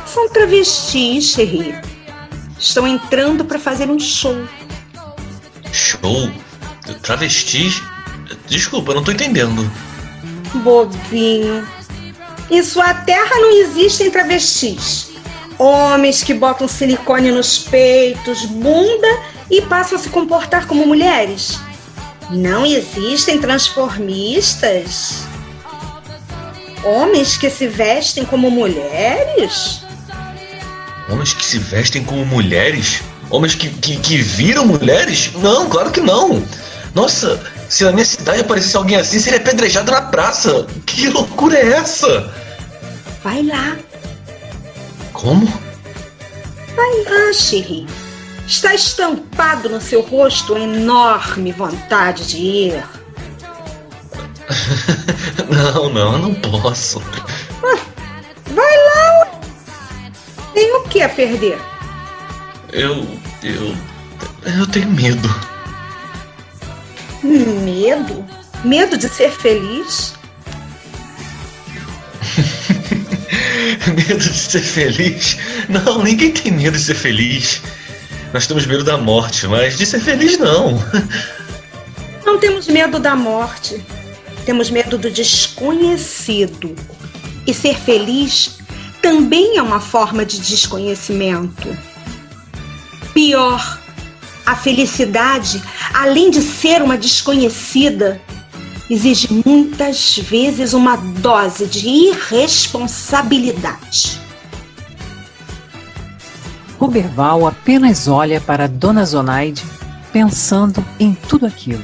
[0.05, 1.75] São travestis, Cherry.
[2.59, 4.37] Estão entrando para fazer um show.
[5.72, 6.31] Show?
[7.01, 7.83] Travestis?
[8.46, 9.72] Desculpa, não tô entendendo.
[10.57, 11.66] Bobinho.
[12.51, 15.15] Em sua terra não existem travestis.
[15.59, 19.09] Homens que botam silicone nos peitos, bunda
[19.51, 21.59] e passam a se comportar como mulheres.
[22.31, 25.23] Não existem transformistas.
[26.85, 29.83] Homens que se vestem como mulheres?
[31.09, 33.03] Homens que se vestem como mulheres?
[33.31, 35.31] Homens que, que, que viram mulheres?
[35.37, 36.42] Não, claro que não.
[36.95, 40.66] Nossa, se na minha cidade aparecesse alguém assim, seria apedrejado na praça.
[40.85, 42.33] Que loucura é essa?
[43.23, 43.77] Vai lá,
[45.16, 45.46] Como?
[46.76, 47.87] vai lá, Cherry.
[48.46, 52.85] Está estampado no seu rosto a enorme vontade de ir.
[55.48, 57.00] Não, não, eu não posso.
[57.61, 59.31] Vai lá!
[60.52, 61.59] Tem o que a perder?
[62.72, 63.07] Eu.
[63.42, 63.76] Eu.
[64.59, 65.29] Eu tenho medo.
[67.22, 68.24] Medo?
[68.64, 70.15] Medo de ser feliz?
[73.94, 75.37] Medo de ser feliz?
[75.68, 77.62] Não, ninguém tem medo de ser feliz.
[78.33, 80.83] Nós temos medo da morte, mas de ser feliz não.
[82.24, 83.81] Não temos medo da morte.
[84.44, 86.74] Temos medo do desconhecido.
[87.46, 88.59] E ser feliz
[89.00, 91.76] também é uma forma de desconhecimento.
[93.14, 93.81] Pior,
[94.44, 95.62] a felicidade,
[95.94, 98.20] além de ser uma desconhecida,
[98.88, 104.20] exige muitas vezes uma dose de irresponsabilidade.
[106.79, 109.64] Roberval apenas olha para Dona Zonaide,
[110.12, 111.83] pensando em tudo aquilo.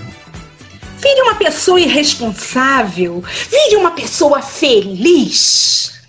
[0.98, 6.00] Vire uma pessoa irresponsável, vire uma pessoa feliz.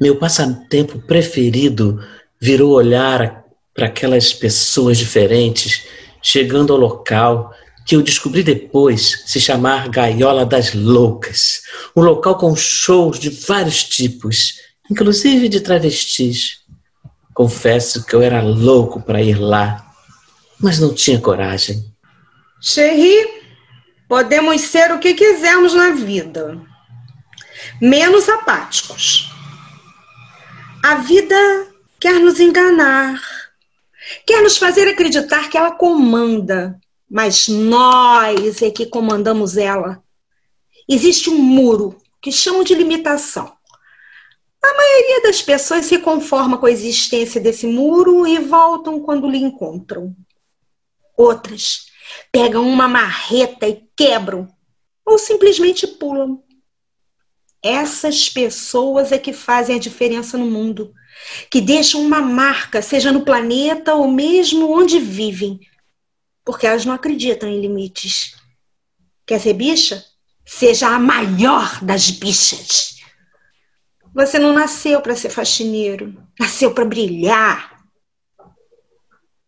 [0.00, 2.02] Meu passatempo preferido
[2.40, 5.84] virou olhar para aquelas pessoas diferentes
[6.22, 7.52] chegando ao local
[7.86, 11.62] que eu descobri depois se chamar Gaiola das Loucas.
[11.96, 16.60] Um local com shows de vários tipos, inclusive de travestis.
[17.34, 19.92] Confesso que eu era louco para ir lá,
[20.60, 21.84] mas não tinha coragem.
[22.60, 23.26] Cherry,
[24.08, 26.60] podemos ser o que quisermos na vida,
[27.80, 29.30] menos apáticos.
[30.84, 33.20] A vida quer nos enganar,
[34.26, 36.78] quer nos fazer acreditar que ela comanda,
[37.10, 40.00] mas nós é que comandamos ela.
[40.88, 43.52] Existe um muro que chamam de limitação.
[44.62, 49.38] A maioria das pessoas se conforma com a existência desse muro e voltam quando lhe
[49.38, 50.14] encontram.
[51.16, 51.86] Outras
[52.30, 54.48] pegam uma marreta e quebram,
[55.04, 56.42] ou simplesmente pulam.
[57.62, 60.92] Essas pessoas é que fazem a diferença no mundo,
[61.50, 65.60] que deixam uma marca, seja no planeta ou mesmo onde vivem,
[66.50, 68.34] porque elas não acreditam em limites.
[69.24, 70.04] Quer ser bicha?
[70.44, 72.96] Seja a maior das bichas.
[74.12, 77.84] Você não nasceu para ser faxineiro, nasceu para brilhar.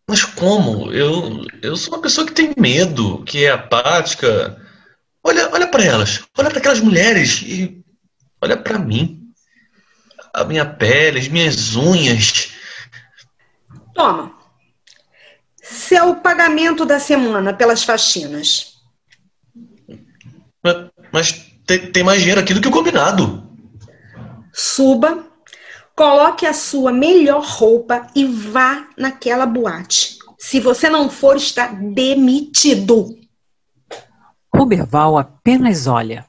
[0.07, 0.93] Mas como?
[0.93, 4.65] Eu, eu sou uma pessoa que tem medo, que é apática.
[5.21, 7.83] Olha, olha para elas, olha para aquelas mulheres e
[8.41, 9.29] olha para mim.
[10.33, 12.53] A minha pele, as minhas unhas.
[13.93, 14.42] Toma.
[15.73, 18.75] Seu pagamento da semana pelas faxinas.
[20.63, 21.31] Mas, mas
[21.65, 23.43] tem, tem mais dinheiro aqui do que o combinado.
[24.53, 25.25] Suba,
[25.95, 30.19] coloque a sua melhor roupa e vá naquela boate.
[30.37, 33.17] Se você não for, está demitido.
[34.55, 36.23] Roberval apenas olha.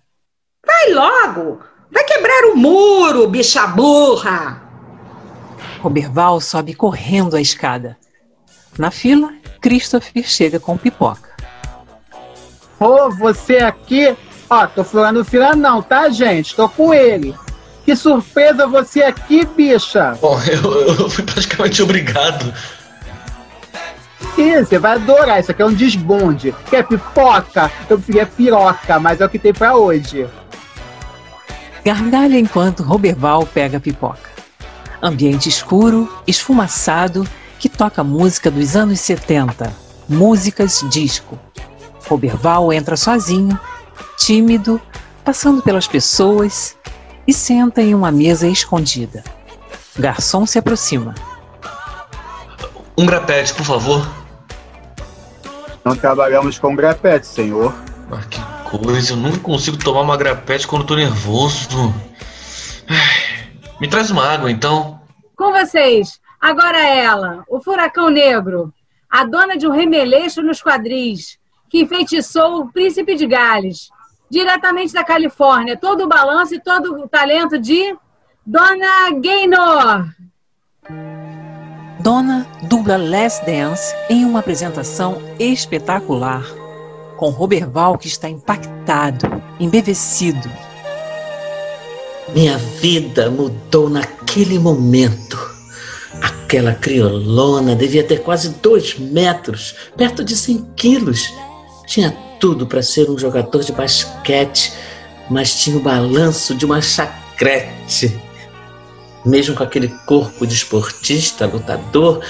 [0.67, 1.61] Vai logo!
[1.91, 4.63] Vai quebrar o muro, bicha burra!
[5.81, 7.99] Roberval sobe correndo a escada.
[8.79, 11.31] Na fila, Christopher chega com pipoca.
[12.79, 14.17] Ô, você aqui.
[14.51, 16.55] Ó, tô furando fila não, tá, gente?
[16.55, 17.35] Tô com ele.
[17.85, 20.17] Que surpresa você aqui, bicha!
[20.21, 22.53] Bom, eu, eu fui praticamente obrigado.
[24.37, 25.41] Ih, você vai adorar.
[25.41, 26.55] Isso aqui é um desbonde.
[26.69, 27.71] Quer pipoca?
[27.89, 30.27] Eu preferia piroca, mas é o que tem pra hoje.
[31.85, 34.31] Gargalha enquanto Roberval pega a pipoca.
[35.03, 39.73] Ambiente escuro, esfumaçado, que toca música dos anos 70.
[40.09, 41.39] Músicas disco.
[42.07, 43.59] Roberval entra sozinho,
[44.19, 44.81] tímido,
[45.25, 46.77] passando pelas pessoas,
[47.27, 49.25] e senta em uma mesa escondida.
[49.99, 51.15] Garçom se aproxima.
[52.97, 54.07] Um grapete, por favor.
[55.85, 57.75] Não trabalhamos com grapete, senhor.
[58.11, 58.41] Ah, que
[58.79, 61.95] coisa, eu nunca consigo tomar uma grapete quando tô nervoso.
[63.81, 65.01] Me traz uma água, então.
[65.37, 68.71] Com vocês, agora ela, o furacão negro,
[69.09, 71.39] a dona de um remeleixo nos quadris,
[71.71, 73.89] que enfeitiçou o príncipe de Gales,
[74.29, 77.97] diretamente da Califórnia, todo o balanço e todo o talento de
[78.45, 80.11] Dona Gaynor.
[82.01, 86.45] Donna dubla Les Dance em uma apresentação espetacular,
[87.17, 89.27] com Roberval que está impactado,
[89.59, 90.51] embevecido.
[92.35, 95.54] Minha vida mudou naquele momento.
[96.23, 101.33] Aquela criolona devia ter quase dois metros, perto de 100 quilos.
[101.87, 104.73] Tinha tudo para ser um jogador de basquete,
[105.31, 108.15] mas tinha o balanço de uma chacrete.
[109.25, 112.21] Mesmo com aquele corpo de esportista, lutador,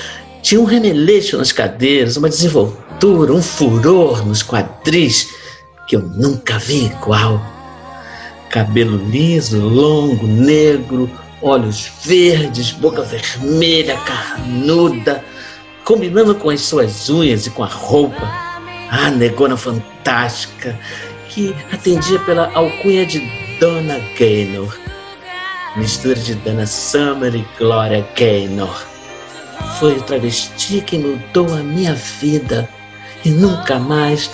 [0.43, 5.29] tinha um remeleixo nas cadeiras, uma desenvoltura, um furor nos quadris
[5.89, 7.41] que eu nunca vi igual.
[8.51, 11.11] Cabelo liso, longo, negro,
[11.45, 15.23] olhos verdes, boca vermelha, carnuda,
[15.85, 18.27] combinando com as suas unhas e com a roupa.
[18.91, 20.79] Ah, negona fantástica,
[21.29, 23.21] que atendia pela alcunha de
[23.61, 24.75] Dona Gaynor.
[25.77, 28.83] Mistura de Dana Summer e Gloria Gaynor.
[29.79, 32.69] Foi o travesti que mudou a minha vida
[33.25, 34.31] e nunca mais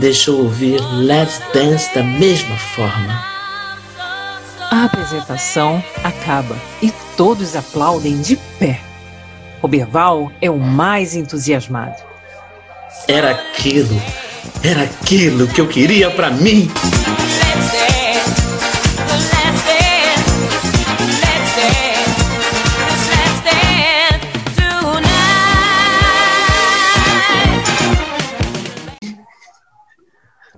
[0.00, 3.33] deixou ouvir Let's Dance da mesma forma.
[4.70, 8.80] A apresentação acaba e todos aplaudem de pé.
[9.60, 12.02] Roberval é o mais entusiasmado.
[13.08, 14.00] Era aquilo,
[14.62, 16.70] era aquilo que eu queria para mim.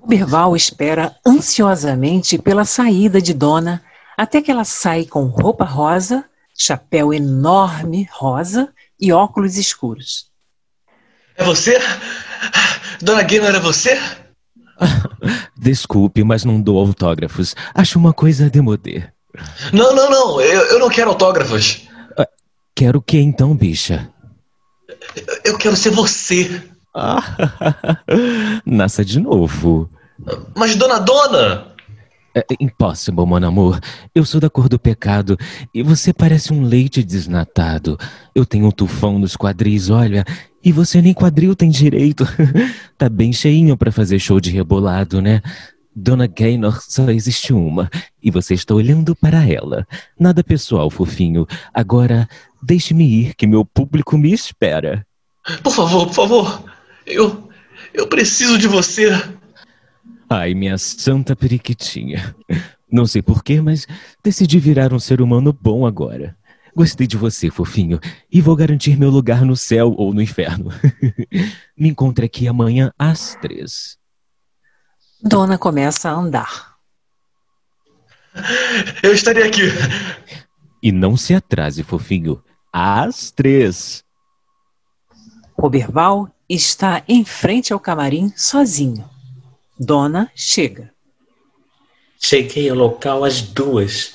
[0.01, 3.81] Roberval espera ansiosamente pela saída de Dona,
[4.17, 6.25] até que ela sai com roupa rosa,
[6.57, 10.31] chapéu enorme rosa e óculos escuros.
[11.35, 11.77] É você?
[12.99, 13.99] Dona Gaynor, era você?
[15.55, 17.55] Desculpe, mas não dou autógrafos.
[17.75, 19.03] Acho uma coisa demodê.
[19.71, 20.41] Não, não, não.
[20.41, 21.87] Eu, eu não quero autógrafos.
[22.73, 24.11] Quero o que então, bicha?
[25.43, 26.63] Eu quero ser você.
[28.65, 29.89] Nasça de novo.
[30.55, 31.76] Mas, dona Dona!
[32.35, 33.79] É impossível, mon amor.
[34.13, 35.37] Eu sou da cor do pecado
[35.73, 37.97] e você parece um leite desnatado.
[38.35, 40.23] Eu tenho um tufão nos quadris, olha,
[40.63, 42.25] e você nem quadril tem direito.
[42.97, 45.41] tá bem cheinho pra fazer show de rebolado, né?
[45.95, 47.89] Dona Gaynor só existe uma
[48.21, 49.87] e você está olhando para ela.
[50.19, 51.47] Nada pessoal, fofinho.
[51.73, 52.29] Agora,
[52.61, 55.03] deixe-me ir que meu público me espera.
[55.63, 56.63] Por favor, por favor.
[57.03, 57.49] Eu.
[57.93, 59.09] Eu preciso de você.
[60.29, 62.35] Ai, minha santa periquitinha.
[62.91, 63.87] Não sei porquê, mas
[64.23, 66.37] decidi virar um ser humano bom agora.
[66.75, 67.99] Gostei de você, fofinho,
[68.31, 70.69] e vou garantir meu lugar no céu ou no inferno.
[71.75, 73.97] Me encontre aqui amanhã às três.
[75.21, 76.75] Dona começa a andar.
[79.01, 79.63] Eu estarei aqui.
[80.83, 82.43] E não se atrase, fofinho.
[82.71, 84.03] Às três.
[85.57, 89.16] Roberval está em frente ao camarim sozinho.
[89.79, 90.91] Dona chega.
[92.19, 94.13] Cheguei ao local às duas.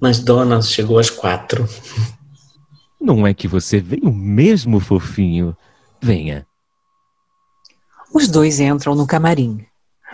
[0.00, 1.68] Mas Dona chegou às quatro.
[3.00, 5.56] Não é que você veio mesmo, fofinho?
[6.00, 6.46] Venha.
[8.12, 9.64] Os dois entram no camarim.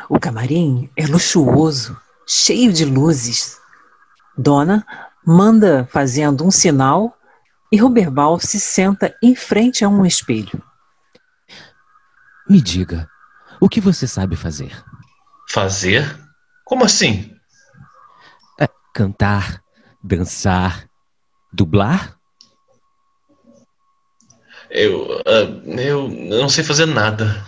[0.09, 3.59] O camarim é luxuoso, cheio de luzes.
[4.37, 4.87] Dona
[5.27, 7.17] manda fazendo um sinal
[7.73, 10.63] e Roberval se senta em frente a um espelho.
[12.49, 13.09] Me diga,
[13.65, 14.85] o que você sabe fazer?
[15.49, 16.21] Fazer?
[16.67, 17.35] Como assim?
[18.61, 19.63] É, cantar,
[20.03, 20.87] dançar,
[21.51, 22.15] dublar?
[24.71, 25.23] Eu.
[25.27, 27.43] ah, eu não sei fazer nada.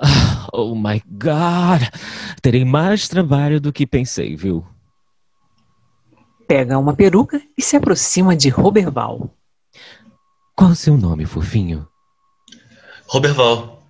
[0.00, 1.82] Ah, Oh my God!
[2.40, 4.66] Terei mais trabalho do que pensei, viu?
[6.48, 9.36] Pega uma peruca e se aproxima de Roberval.
[10.56, 11.86] Qual o seu nome, fofinho?
[13.06, 13.81] Roberval.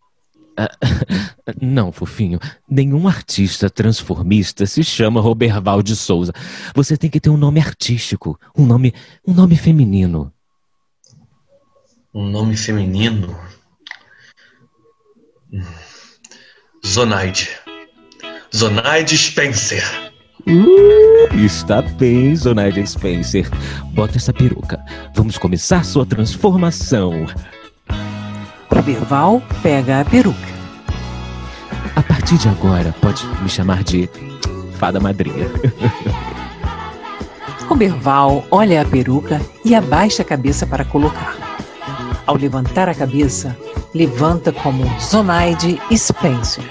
[0.56, 0.70] Ah,
[1.60, 2.38] não, fofinho.
[2.68, 6.32] Nenhum artista transformista se chama Roberval de Souza.
[6.74, 8.94] Você tem que ter um nome artístico, um nome,
[9.26, 10.32] um nome feminino.
[12.14, 13.38] Um nome feminino?
[16.86, 17.48] Zonaide.
[18.54, 19.82] Zonaide Spencer.
[20.46, 23.48] Uh, está bem, Zonaide Spencer.
[23.94, 24.84] Bota essa peruca.
[25.14, 27.26] Vamos começar sua transformação.
[28.82, 30.52] Roberval pega a peruca.
[31.94, 34.10] A partir de agora, pode me chamar de
[34.76, 35.46] Fada Madrinha.
[37.68, 41.36] Roberval olha a peruca e abaixa a cabeça para colocar.
[42.26, 43.56] Ao levantar a cabeça,
[43.94, 46.64] levanta como Zonaide Spencer,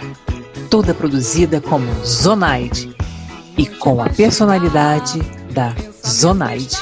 [0.70, 2.94] toda produzida como Zonaide
[3.58, 5.22] e com a personalidade
[5.54, 5.74] da
[6.06, 6.76] Zonaide.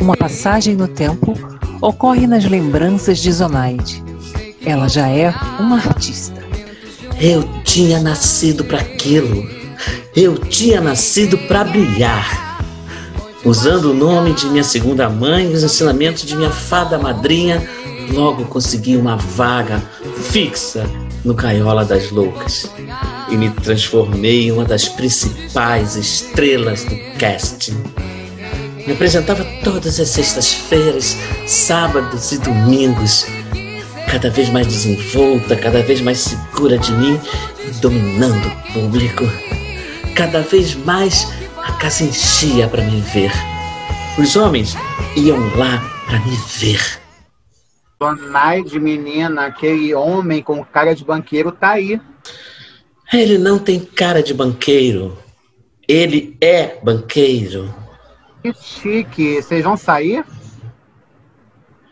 [0.00, 1.34] Uma passagem no tempo
[1.80, 4.03] ocorre nas lembranças de Zonaide.
[4.66, 6.42] Ela já é uma artista.
[7.20, 9.48] Eu tinha nascido para aquilo.
[10.16, 12.58] Eu tinha nascido para brilhar.
[13.44, 17.62] Usando o nome de minha segunda mãe e os ensinamentos de minha fada madrinha,
[18.10, 19.82] logo consegui uma vaga
[20.30, 20.88] fixa
[21.24, 22.70] no Caiola das Loucas
[23.30, 27.76] e me transformei em uma das principais estrelas do casting.
[28.86, 33.26] Me apresentava todas as sextas-feiras, sábados e domingos,
[34.14, 37.20] cada vez mais desenvolta, cada vez mais segura de mim,
[37.82, 39.24] dominando o público.
[40.14, 43.32] Cada vez mais a casa enchia para me ver.
[44.16, 44.76] Os homens
[45.16, 46.80] iam lá para me ver.
[48.00, 52.00] Zonaide, menina, aquele homem com cara de banqueiro tá aí.
[53.12, 55.18] Ele não tem cara de banqueiro.
[55.88, 57.74] Ele é banqueiro.
[58.40, 59.42] Que chique.
[59.42, 60.24] Vocês vão sair?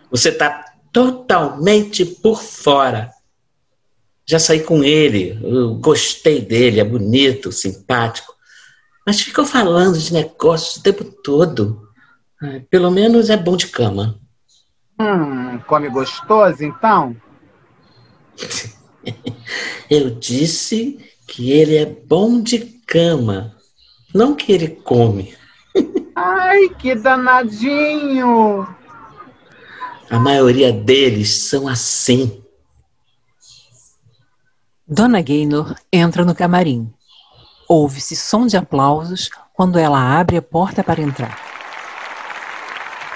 [0.09, 3.11] Você tá totalmente por fora.
[4.27, 5.39] Já saí com ele,
[5.81, 8.33] gostei dele, é bonito, simpático.
[9.07, 11.89] Mas ficam falando de negócios o tempo todo.
[12.71, 14.21] Pelo menos é bom de cama.
[15.01, 17.17] Hum, come gostoso, então?
[19.91, 23.57] Eu disse que ele é bom de cama,
[24.15, 25.35] não que ele come.
[26.15, 28.67] Ai, que danadinho!
[30.13, 32.45] A maioria deles são assim.
[34.87, 36.93] Dona Gaynor entra no camarim.
[37.67, 41.39] Ouve-se som de aplausos quando ela abre a porta para entrar.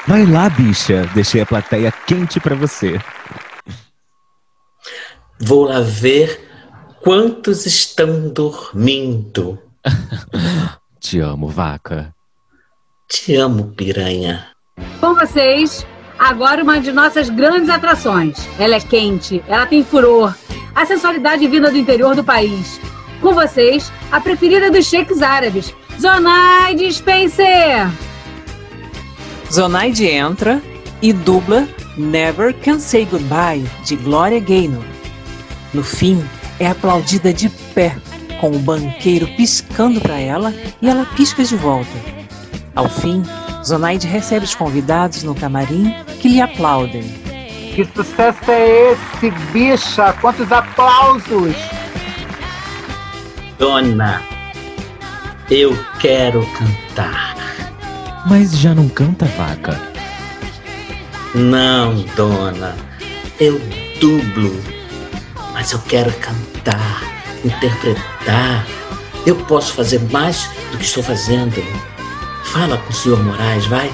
[0.09, 1.07] Vai lá, bicha.
[1.14, 2.99] Deixei a plateia quente pra você.
[5.38, 6.49] Vou lá ver
[7.03, 9.61] quantos estão dormindo.
[10.99, 12.14] Te amo, vaca.
[13.07, 14.47] Te amo, piranha.
[14.99, 15.86] Com vocês,
[16.18, 18.36] agora uma de nossas grandes atrações.
[18.58, 20.34] Ela é quente, ela tem furor,
[20.74, 22.80] a sensualidade vinda do interior do país.
[23.20, 27.90] Com vocês, a preferida dos sheiks árabes, Zonaide Spencer.
[29.50, 30.60] Zonaide entra
[31.00, 34.84] e dubla Never Can Say Goodbye, de Gloria Gaynor.
[35.72, 36.22] No fim,
[36.58, 37.96] é aplaudida de pé,
[38.40, 41.90] com o banqueiro piscando para ela e ela pisca de volta.
[42.74, 43.22] Ao fim,
[43.66, 47.02] Zonaide recebe os convidados no camarim que lhe aplaudem.
[47.74, 50.12] Que sucesso é esse, bicha?
[50.20, 51.56] Quantos aplausos!
[53.58, 54.22] Dona,
[55.50, 57.34] eu quero cantar.
[58.26, 59.80] Mas já não canta, vaca?
[61.34, 62.76] Não, dona,
[63.40, 63.60] eu
[64.00, 64.62] dublo.
[65.52, 67.02] Mas eu quero cantar,
[67.44, 68.64] interpretar.
[69.26, 71.56] Eu posso fazer mais do que estou fazendo.
[72.53, 73.92] Fala com o senhor Moraes, vai.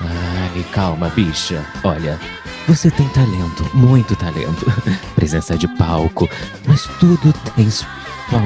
[0.00, 1.64] Ai, calma, bicha.
[1.84, 2.18] Olha,
[2.66, 4.66] você tem talento, muito talento.
[5.14, 6.28] Presença de palco,
[6.66, 7.88] mas tudo tem sua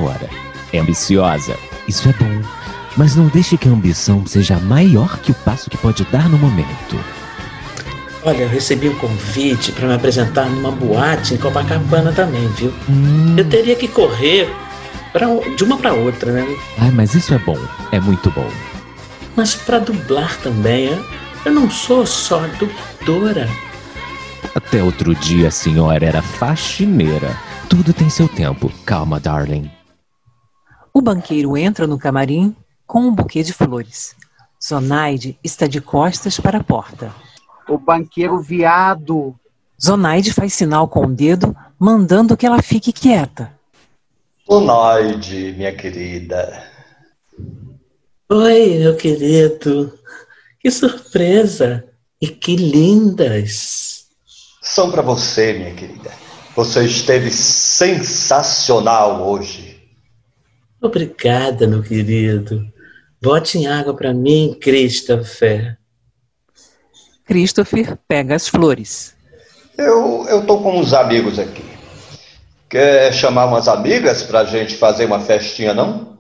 [0.03, 0.29] hora.
[0.73, 2.43] É ambiciosa, isso é bom.
[2.97, 6.39] Mas não deixe que a ambição seja maior que o passo que pode dar no
[6.39, 6.99] momento.
[8.23, 12.73] Olha, eu recebi um convite para me apresentar numa boate em Copacabana também, viu?
[13.37, 14.55] Eu teria que correr
[15.13, 16.47] pra, de uma para outra, né?
[16.79, 17.59] Ai, mas isso é bom,
[17.93, 18.49] é muito bom.
[19.37, 21.05] Mas para dublar também, né?
[21.45, 23.49] eu não sou só dubladora.
[24.55, 27.37] Até outro dia a senhora era faxineira.
[27.69, 28.71] Tudo tem seu tempo.
[28.85, 29.71] Calma, darling.
[30.93, 32.55] O banqueiro entra no camarim
[32.87, 34.17] com um buquê de flores.
[34.63, 37.15] Zonaide está de costas para a porta.
[37.69, 39.35] O banqueiro viado.
[39.83, 43.53] Zonaide faz sinal com o dedo, mandando que ela fique quieta.
[44.53, 46.65] Zonaide, minha querida.
[48.29, 49.97] Oi, meu querido.
[50.59, 51.85] Que surpresa!
[52.21, 54.07] E que lindas!
[54.61, 56.11] São para você, minha querida.
[56.57, 59.89] Você esteve sensacional hoje.
[60.83, 62.67] Obrigada, meu querido.
[63.23, 65.79] Bote em água para mim, Christopher.
[67.25, 69.15] Christopher pega as flores.
[69.79, 71.70] Eu, eu tô com uns amigos aqui.
[72.71, 76.17] Quer chamar umas amigas pra gente fazer uma festinha, não?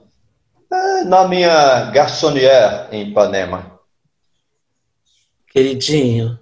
[1.07, 3.79] Na minha garçonnière em Ipanema.
[5.53, 6.37] Queridinho,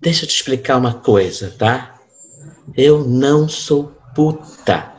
[0.00, 2.00] deixa eu te explicar uma coisa, tá?
[2.76, 4.92] Eu não sou puta.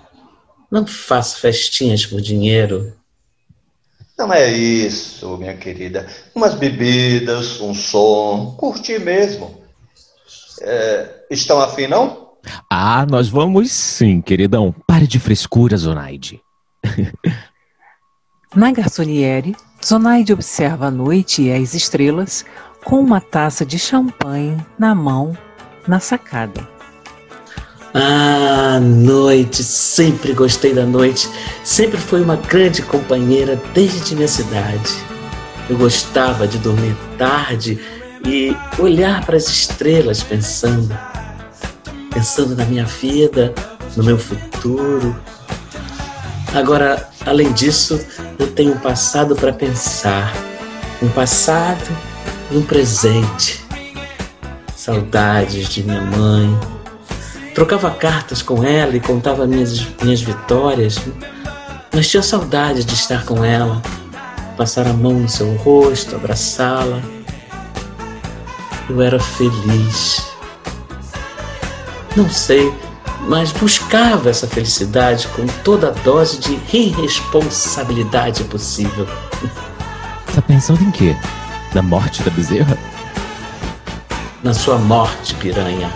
[0.72, 2.94] Não faço festinhas por dinheiro.
[4.18, 6.08] Não é isso, minha querida.
[6.34, 9.62] Umas bebidas, um som, curtir mesmo.
[10.62, 12.25] É, estão afim, não?
[12.70, 14.74] Ah, nós vamos sim, queridão.
[14.86, 16.42] Pare de frescura, Zonaide.
[18.56, 22.46] Na garçoniere, Zonaide observa a noite e as estrelas
[22.84, 25.36] com uma taça de champanhe na mão
[25.88, 26.76] na sacada.
[27.94, 31.30] Ah, noite, sempre gostei da noite.
[31.64, 34.94] Sempre foi uma grande companheira desde minha cidade.
[35.70, 37.80] Eu gostava de dormir tarde
[38.26, 40.94] e olhar para as estrelas pensando.
[42.16, 43.54] Pensando na minha vida,
[43.98, 45.14] no meu futuro.
[46.54, 48.00] Agora, além disso,
[48.40, 50.34] eu tenho um passado para pensar.
[51.04, 51.86] Um passado
[52.50, 53.66] e um presente.
[54.74, 56.58] Saudades de minha mãe.
[57.54, 60.98] Trocava cartas com ela e contava minhas, minhas vitórias,
[61.94, 63.82] mas tinha saudade de estar com ela,
[64.56, 67.02] passar a mão no seu rosto, abraçá-la.
[68.90, 70.35] Eu era feliz.
[72.16, 72.74] Não sei,
[73.28, 79.06] mas buscava essa felicidade com toda a dose de irresponsabilidade possível.
[80.34, 81.16] Tá pensando em quê?
[81.74, 82.78] Na morte da bezerra?
[84.44, 85.92] Na sua morte, piranha.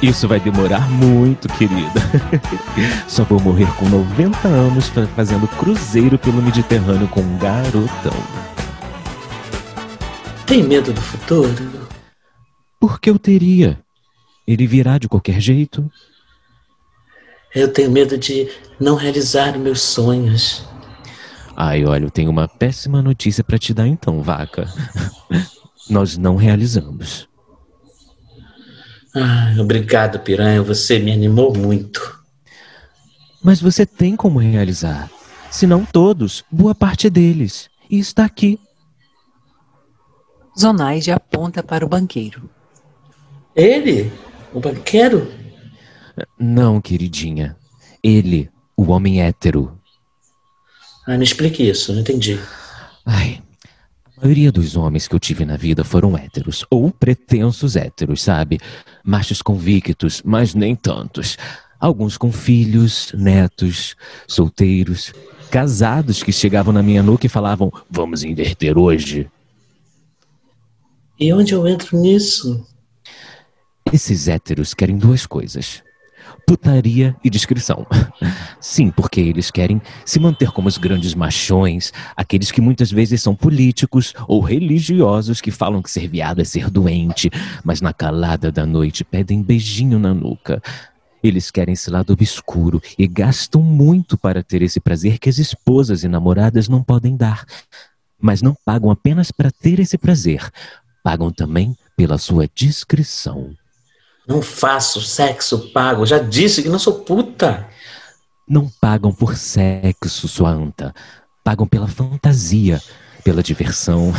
[0.00, 2.00] Isso vai demorar muito, querida.
[3.08, 8.12] Só vou morrer com 90 anos fa- fazendo cruzeiro pelo Mediterrâneo com um garotão.
[10.46, 11.68] Tem medo do futuro?
[12.80, 13.80] Por que eu teria?
[14.48, 15.92] Ele virá de qualquer jeito.
[17.54, 18.48] Eu tenho medo de
[18.80, 20.66] não realizar meus sonhos.
[21.54, 24.66] Ai, olha, eu tenho uma péssima notícia pra te dar então, vaca.
[25.90, 27.28] Nós não realizamos.
[29.14, 30.62] Ah, obrigado, piranha.
[30.62, 32.00] Você me animou muito.
[33.44, 35.10] Mas você tem como realizar.
[35.50, 37.68] Se não todos, boa parte deles.
[37.90, 38.58] E está aqui.
[40.58, 42.48] Zonaide aponta para o banqueiro.
[43.54, 44.10] Ele?
[44.58, 45.32] O banqueiro?
[46.36, 47.56] Não, queridinha.
[48.02, 49.78] Ele, o homem hétero.
[51.06, 52.40] Ah, me explique isso, não entendi.
[53.06, 53.40] Ai,
[54.16, 58.58] a maioria dos homens que eu tive na vida foram héteros, ou pretensos héteros, sabe?
[59.04, 61.38] Machos convictos, mas nem tantos.
[61.78, 63.94] Alguns com filhos, netos,
[64.26, 65.12] solteiros,
[65.52, 69.30] casados que chegavam na minha nuca e falavam: Vamos inverter hoje.
[71.16, 72.66] E onde eu entro nisso?
[73.92, 75.82] Esses héteros querem duas coisas:
[76.46, 77.86] putaria e discrição.
[78.60, 83.34] Sim, porque eles querem se manter como os grandes machões, aqueles que muitas vezes são
[83.34, 87.30] políticos ou religiosos que falam que ser viado é ser doente,
[87.64, 90.62] mas na calada da noite pedem beijinho na nuca.
[91.22, 96.04] Eles querem esse lado obscuro e gastam muito para ter esse prazer que as esposas
[96.04, 97.44] e namoradas não podem dar.
[98.20, 100.48] Mas não pagam apenas para ter esse prazer,
[101.02, 103.54] pagam também pela sua discrição.
[104.28, 106.04] Não faço sexo pago.
[106.04, 107.66] Já disse que não sou puta.
[108.46, 110.94] Não pagam por sexo, sua anta.
[111.42, 112.80] Pagam pela fantasia,
[113.24, 114.12] pela diversão.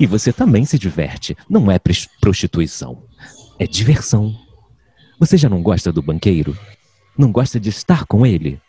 [0.00, 1.36] E você também se diverte.
[1.48, 1.78] Não é
[2.20, 3.04] prostituição.
[3.56, 4.36] É diversão.
[5.20, 6.58] Você já não gosta do banqueiro?
[7.16, 8.60] Não gosta de estar com ele?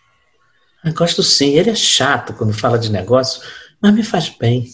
[0.86, 1.58] Eu gosto sim.
[1.58, 3.42] Ele é chato quando fala de negócio,
[3.82, 4.68] mas me faz bem.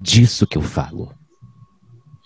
[0.00, 1.14] Disso que eu falo.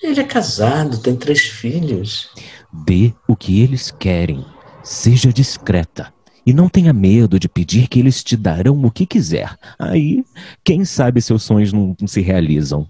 [0.03, 2.31] Ele é casado, tem três filhos.
[2.75, 4.45] Dê o que eles querem.
[4.83, 6.13] Seja discreta.
[6.45, 9.57] E não tenha medo de pedir que eles te darão o que quiser.
[9.79, 10.25] Aí,
[10.65, 12.87] quem sabe seus sonhos não não se realizam.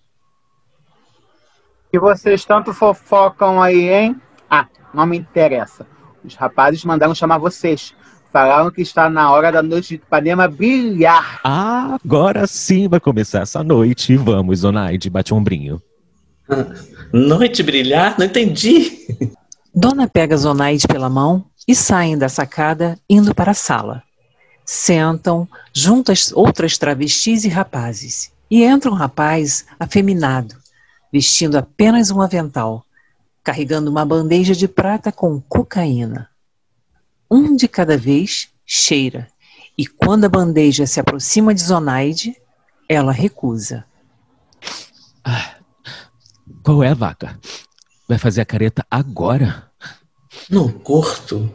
[1.92, 4.16] E vocês tanto fofocam aí, hein?
[4.50, 5.86] Ah, não me interessa.
[6.24, 7.94] Os rapazes mandaram chamar vocês.
[8.32, 11.40] Falaram que está na hora da noite de Ipanema brilhar.
[11.44, 14.16] Ah, agora sim vai começar essa noite.
[14.16, 15.80] Vamos, Zonaide, bate um ombrinho.
[17.12, 18.18] Noite brilhar?
[18.18, 19.06] Não entendi.
[19.74, 24.04] Dona pega Zonaide pela mão e saem da sacada indo para a sala.
[24.64, 28.32] Sentam junto às outras travestis e rapazes.
[28.48, 30.54] E entra um rapaz afeminado,
[31.12, 32.84] vestindo apenas um avental,
[33.42, 36.30] carregando uma bandeja de prata com cocaína.
[37.28, 39.26] Um de cada vez cheira,
[39.76, 42.36] e quando a bandeja se aproxima de Zonaide,
[42.88, 43.84] ela recusa.
[46.62, 47.38] Qual é, vaca?
[48.08, 49.70] Vai fazer a careta agora?
[50.50, 51.50] Não curto.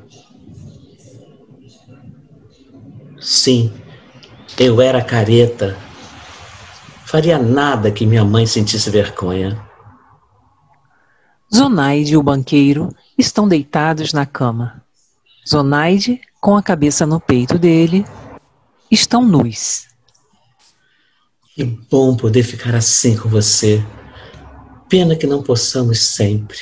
[3.20, 3.72] Sim,
[4.58, 5.78] eu era careta.
[7.06, 9.60] faria nada que minha mãe sentisse vergonha.
[11.54, 14.84] Zonaide e o banqueiro estão deitados na cama.
[15.48, 18.06] Zonaide, com a cabeça no peito dele,
[18.92, 19.88] estão nus.
[21.56, 23.84] Que bom poder ficar assim com você.
[24.90, 26.58] Pena que não possamos sempre.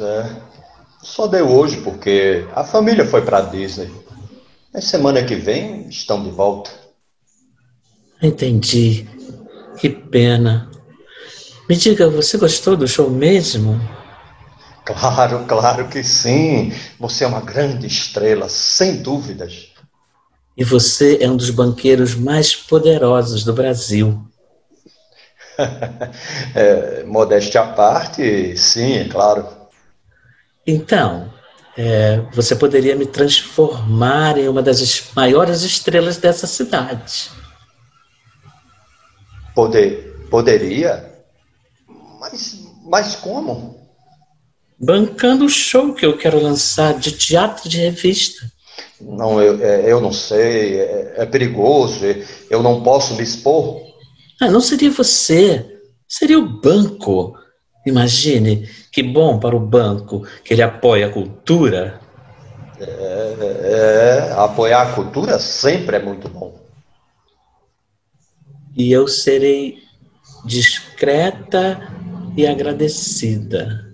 [0.00, 0.36] É,
[1.02, 3.90] só deu hoje porque a família foi para Disney.
[4.72, 6.70] Na semana que vem estão de volta.
[8.22, 9.06] Entendi.
[9.78, 10.70] Que pena.
[11.68, 13.78] Me diga, você gostou do show mesmo?
[14.84, 16.72] Claro, claro que sim.
[16.98, 19.68] Você é uma grande estrela, sem dúvidas.
[20.56, 24.26] E você é um dos banqueiros mais poderosos do Brasil.
[26.54, 29.46] É, modéstia à parte, sim, é claro.
[30.66, 31.32] Então,
[31.76, 37.30] é, você poderia me transformar em uma das maiores estrelas dessa cidade.
[39.54, 41.12] Poder, poderia?
[42.20, 43.78] Mas, mas como?
[44.78, 48.50] Bancando o show que eu quero lançar de teatro de revista.
[49.00, 52.04] Não, eu, é, eu não sei, é, é perigoso,
[52.50, 53.87] eu não posso me expor.
[54.40, 57.36] Ah, não seria você, seria o banco.
[57.84, 62.00] Imagine que bom para o banco que ele apoia a cultura.
[62.80, 66.56] É, é, apoiar a cultura sempre é muito bom.
[68.76, 69.82] E eu serei
[70.44, 71.80] discreta
[72.36, 73.92] e agradecida.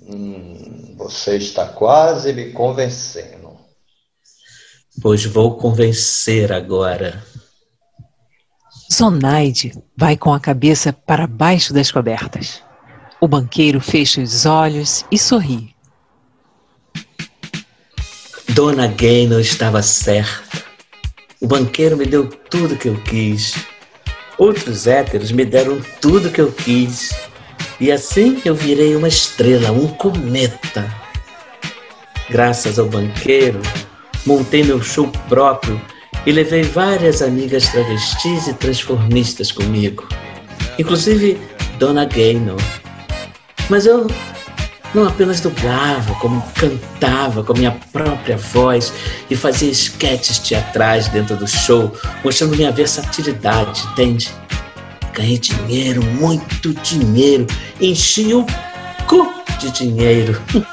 [0.00, 3.58] Hum, você está quase me convencendo.
[5.02, 7.22] Pois vou convencer agora.
[8.92, 12.62] Zonaide vai com a cabeça para baixo das cobertas.
[13.20, 15.74] O banqueiro fecha os olhos e sorri.
[18.48, 20.64] Dona Gaynor estava certa.
[21.40, 23.54] O banqueiro me deu tudo que eu quis.
[24.36, 27.14] Outros héteros me deram tudo que eu quis.
[27.78, 30.92] E assim eu virei uma estrela, um cometa.
[32.28, 33.60] Graças ao banqueiro,
[34.26, 35.80] montei meu show próprio
[36.26, 40.06] e levei várias amigas travestis e transformistas comigo,
[40.78, 41.38] inclusive
[41.78, 42.60] Dona Gaynor.
[43.68, 44.06] Mas eu
[44.94, 48.92] não apenas dublava, como cantava com a minha própria voz
[49.30, 51.92] e fazia esquetes teatrais dentro do show,
[52.24, 54.30] mostrando minha versatilidade, entende?
[55.14, 57.46] Ganhei dinheiro, muito dinheiro,
[57.80, 58.44] enchi o
[59.06, 60.40] cu de dinheiro,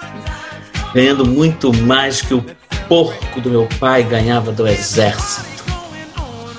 [0.94, 2.44] ganhando muito mais que o
[2.88, 5.64] porco do meu pai ganhava do exército.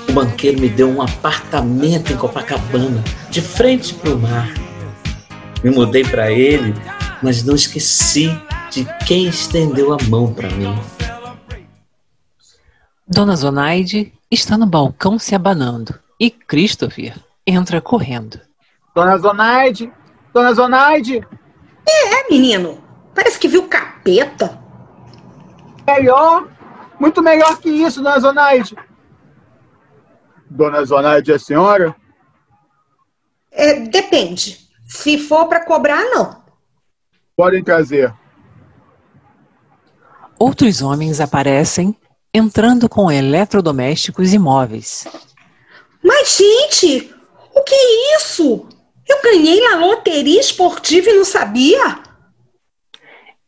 [0.07, 4.53] O banqueiro me deu um apartamento em Copacabana, de frente para o mar.
[5.63, 6.73] Me mudei para ele,
[7.21, 8.29] mas não esqueci
[8.71, 10.77] de quem estendeu a mão para mim.
[13.07, 17.15] Dona Zonaide está no balcão se abanando e Christopher
[17.45, 18.39] entra correndo.
[18.93, 19.91] Dona Zonaide!
[20.33, 21.25] Dona Zonaide!
[21.87, 22.83] É, menino.
[23.15, 24.59] Parece que viu capeta.
[25.89, 26.47] Melhor!
[26.99, 28.75] Muito melhor que isso, Dona Zonaide!
[30.49, 31.95] Dona Zonaide é a senhora?
[33.51, 34.69] É, depende.
[34.87, 36.43] Se for para cobrar, não.
[37.35, 38.13] Podem trazer.
[40.37, 41.95] Outros homens aparecem
[42.33, 45.07] entrando com eletrodomésticos e móveis.
[46.03, 47.13] Mas, gente,
[47.53, 48.67] o que é isso?
[49.07, 51.99] Eu ganhei na loteria esportiva e não sabia?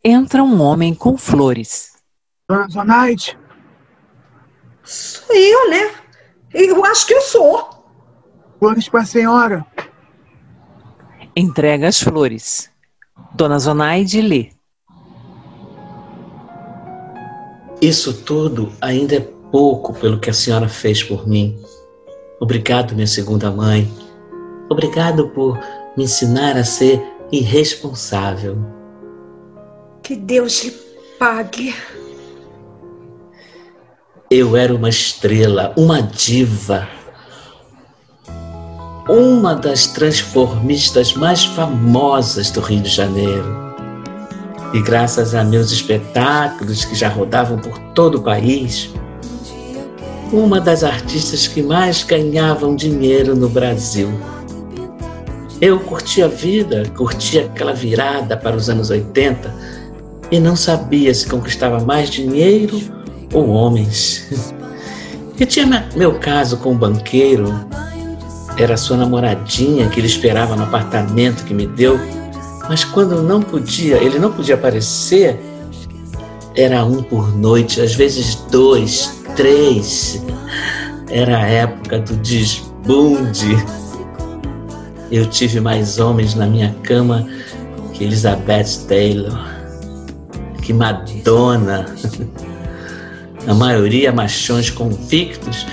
[0.04, 1.91] Entra um homem com flores.
[2.52, 3.40] Dona Zonaide?
[4.84, 5.90] Sou eu, né?
[6.54, 7.70] Eu acho que eu sou.
[8.60, 9.66] Flores para a senhora.
[11.34, 12.70] Entrega as flores.
[13.34, 14.50] Dona Zonaide lê.
[17.82, 21.58] Isso tudo ainda é pouco pelo que a senhora fez por mim.
[22.42, 23.90] Obrigado, minha segunda mãe.
[24.70, 25.58] Obrigado por
[25.96, 28.58] me ensinar a ser irresponsável.
[30.04, 30.72] Que Deus lhe
[31.18, 31.74] pague.
[34.34, 36.88] Eu era uma estrela, uma diva.
[39.10, 43.76] Uma das transformistas mais famosas do Rio de Janeiro.
[44.74, 48.90] E graças a meus espetáculos que já rodavam por todo o país,
[50.32, 54.10] uma das artistas que mais ganhavam dinheiro no Brasil.
[55.60, 59.54] Eu curti a vida, curti aquela virada para os anos 80
[60.32, 63.01] e não sabia se conquistava mais dinheiro
[63.32, 64.28] ou homens.
[65.40, 67.52] E tinha meu caso com o banqueiro,
[68.58, 72.00] era sua namoradinha que ele esperava no apartamento que me deu,
[72.70, 75.40] mas quando não podia, ele não podia aparecer,
[76.56, 80.24] era um por noite, às vezes dois, três.
[81.10, 82.16] Era a época do
[82.86, 83.58] bunde.
[85.12, 87.28] Eu tive mais homens na minha cama
[87.94, 89.38] que Elizabeth Taylor,
[90.62, 91.86] que Madonna.
[93.48, 95.66] A maioria machões convictos,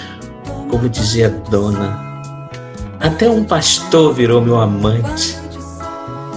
[0.71, 2.09] como dizia a dona.
[2.99, 5.37] Até um pastor virou meu amante.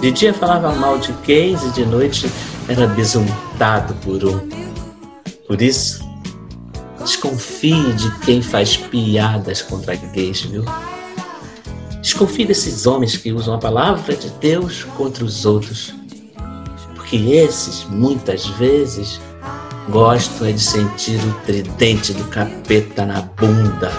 [0.02, 2.32] De dia falava mal de gays e de noite
[2.68, 4.50] era besuntado por um.
[5.48, 6.04] Por isso,
[7.00, 10.66] desconfie de quem faz piadas contra gays, viu?
[12.02, 15.94] Desconfie desses homens que usam a palavra de Deus contra os outros.
[16.96, 19.20] Porque esses, muitas vezes,
[19.92, 23.92] gostam é de sentir o tridente do capeta na bunda.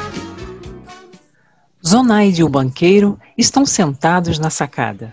[1.86, 5.12] Zonaide e o banqueiro estão sentados na sacada.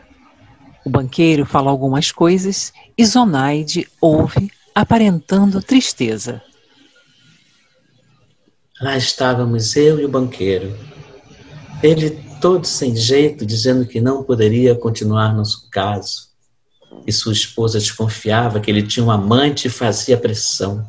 [0.86, 6.42] O banqueiro fala algumas coisas e Zonaide ouve, aparentando tristeza.
[8.80, 10.74] Lá estávamos eu e o banqueiro.
[11.84, 16.29] Ele todo sem jeito, dizendo que não poderia continuar nosso caso.
[17.06, 20.88] E sua esposa desconfiava que ele tinha um amante e fazia pressão.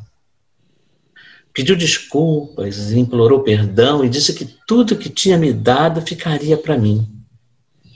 [1.53, 7.07] Pediu desculpas, implorou perdão e disse que tudo que tinha me dado ficaria para mim,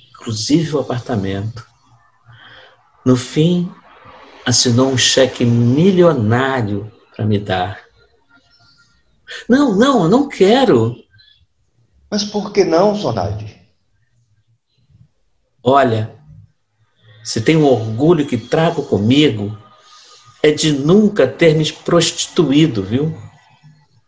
[0.09, 1.65] inclusive o apartamento.
[3.05, 3.71] No fim,
[4.45, 7.85] assinou um cheque milionário para me dar.
[9.47, 10.95] Não, não, eu não quero.
[12.09, 13.61] Mas por que não, Zonade?
[15.63, 16.15] Olha,
[17.25, 19.57] se tem um orgulho que trago comigo,
[20.43, 23.17] é de nunca ter me prostituído, viu?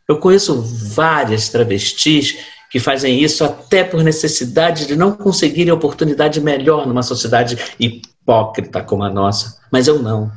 [0.07, 2.38] Eu conheço várias travestis
[2.70, 9.03] que fazem isso até por necessidade de não conseguirem oportunidade melhor numa sociedade hipócrita como
[9.03, 9.59] a nossa.
[9.72, 10.32] Mas eu não.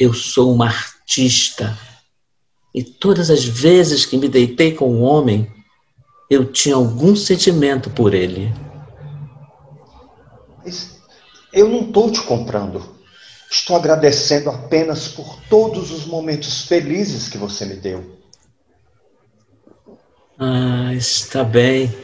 [0.00, 1.78] Eu sou uma artista.
[2.74, 5.52] E todas as vezes que me deitei com um homem,
[6.30, 8.50] eu tinha algum sentimento por ele.
[11.52, 12.96] Eu não estou te comprando.
[13.50, 18.18] Estou agradecendo apenas por todos os momentos felizes que você me deu.
[20.38, 21.94] Ah, está bem.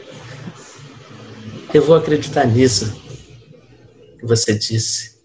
[1.73, 2.93] Eu vou acreditar nisso
[4.19, 5.17] que você disse.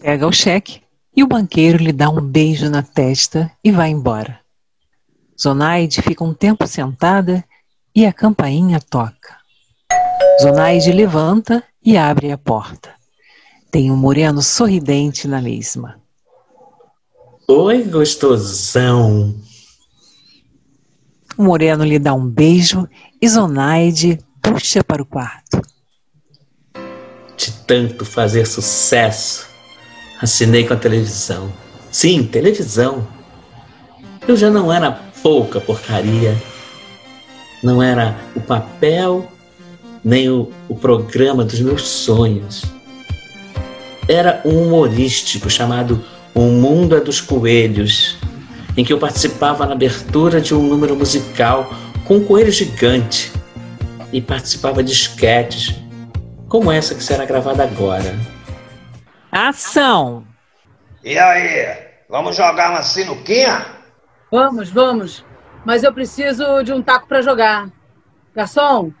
[0.00, 0.82] Pega o cheque
[1.14, 4.40] e o banqueiro lhe dá um beijo na testa e vai embora.
[5.40, 7.44] Zonaide fica um tempo sentada
[7.94, 9.37] e a campainha toca.
[10.40, 12.90] Zonaide levanta e abre a porta.
[13.72, 16.00] Tem um moreno sorridente na mesma.
[17.48, 19.34] Oi, gostosão.
[21.36, 22.88] O moreno lhe dá um beijo
[23.20, 25.60] e Zonaide puxa para o quarto.
[27.36, 29.48] De tanto fazer sucesso,
[30.20, 31.52] assinei com a televisão.
[31.90, 33.06] Sim, televisão.
[34.26, 36.36] Eu já não era pouca porcaria.
[37.62, 39.26] Não era o papel,
[40.04, 42.64] nem o, o programa dos meus sonhos.
[44.08, 48.16] Era um humorístico chamado O Mundo é dos Coelhos,
[48.76, 51.70] em que eu participava na abertura de um número musical
[52.06, 53.32] com um coelho gigante
[54.12, 55.74] e participava de esquetes,
[56.48, 58.18] como essa que será gravada agora.
[59.30, 60.24] Ação!
[61.04, 61.76] E aí,
[62.08, 63.66] vamos jogar uma sinuquinha?
[64.30, 65.24] Vamos, vamos.
[65.64, 67.70] Mas eu preciso de um taco para jogar.
[68.34, 68.92] Garçom,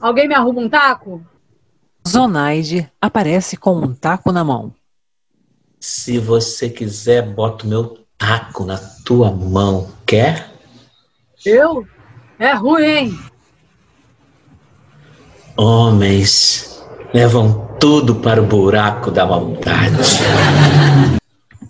[0.00, 1.24] alguém me arruma um taco?
[2.06, 4.72] Zonaide aparece com um taco na mão.
[5.80, 9.88] Se você quiser, boto meu taco na tua mão.
[10.06, 10.50] Quer?
[11.44, 11.86] Eu?
[12.38, 13.18] É ruim, hein?
[15.56, 19.96] Homens levam tudo para o buraco da maldade.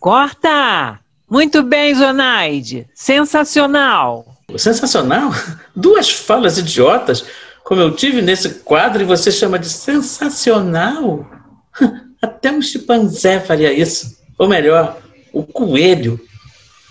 [0.00, 1.00] Corta!
[1.28, 2.88] Muito bem, Zonaide.
[2.94, 4.26] Sensacional.
[4.56, 5.32] Sensacional?
[5.74, 7.24] Duas falas idiotas,
[7.66, 11.26] como eu tive nesse quadro, e você chama de sensacional?
[12.22, 14.22] Até um chimpanzé faria isso.
[14.38, 15.02] Ou melhor,
[15.32, 16.20] o coelho.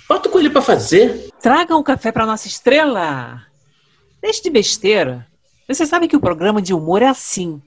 [0.10, 1.30] Bota o coelho para fazer.
[1.42, 3.42] Traga um café para nossa estrela.
[4.22, 5.26] Deixe de besteira.
[5.66, 7.62] Você sabe que o programa de humor é assim: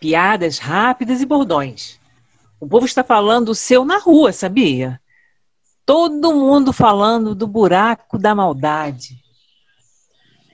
[0.00, 2.00] piadas rápidas e bordões.
[2.58, 5.00] O povo está falando o seu na rua, sabia?
[5.86, 9.27] Todo mundo falando do buraco da maldade.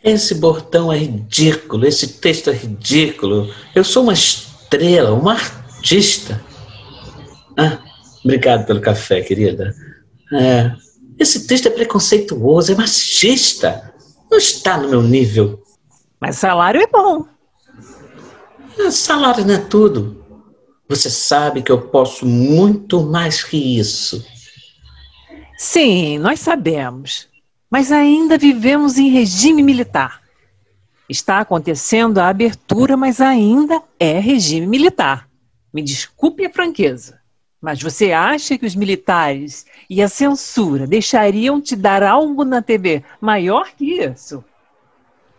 [0.05, 3.51] Esse bordão é ridículo, esse texto é ridículo.
[3.75, 6.45] Eu sou uma estrela, uma artista.
[7.57, 7.79] Ah,
[8.23, 9.75] obrigado pelo café, querida.
[10.31, 10.73] É,
[11.19, 13.95] esse texto é preconceituoso, é machista.
[14.31, 15.63] Não está no meu nível.
[16.21, 17.25] Mas salário é bom.
[18.79, 20.23] Ah, salário não é tudo.
[20.87, 24.23] Você sabe que eu posso muito mais que isso.
[25.57, 27.27] Sim, nós sabemos.
[27.75, 30.23] Mas ainda vivemos em regime militar.
[31.09, 35.29] Está acontecendo a abertura, mas ainda é regime militar.
[35.73, 37.19] Me desculpe a franqueza,
[37.61, 43.03] mas você acha que os militares e a censura deixariam te dar algo na TV
[43.21, 44.45] maior que isso?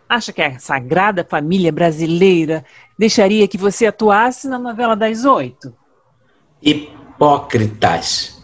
[0.06, 2.66] Acha que a Sagrada Família Brasileira
[2.98, 5.74] deixaria que você atuasse na novela das oito?
[6.60, 8.42] Hipócritas.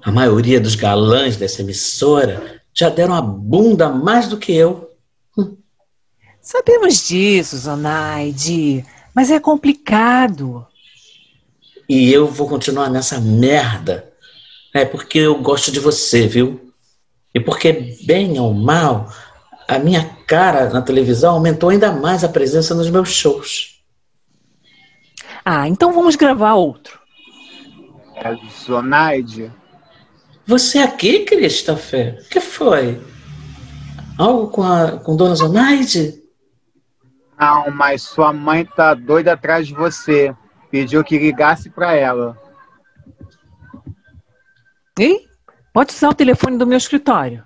[0.00, 4.90] A maioria dos galãs dessa emissora já deram a bunda mais do que eu.
[6.40, 10.66] Sabemos disso, Zonaide, mas é complicado.
[11.88, 14.12] E eu vou continuar nessa merda.
[14.74, 16.72] É porque eu gosto de você, viu?
[17.34, 19.08] E porque, bem ou mal,
[19.68, 23.82] a minha cara na televisão aumentou ainda mais a presença nos meus shows.
[25.44, 26.98] Ah, então vamos gravar outro.
[28.16, 28.34] É
[28.66, 29.52] Zonaide.
[30.46, 32.20] Você aqui, Christopher?
[32.20, 33.00] O que foi?
[34.18, 36.22] Algo com, a, com Dona Zonaide?
[37.38, 40.34] Não, mas sua mãe tá doida atrás de você.
[40.70, 42.38] Pediu que ligasse pra ela.
[44.98, 45.26] Ei,
[45.72, 47.44] pode usar o telefone do meu escritório.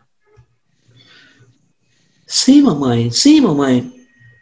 [2.26, 3.10] Sim, mamãe.
[3.10, 3.92] Sim, mamãe.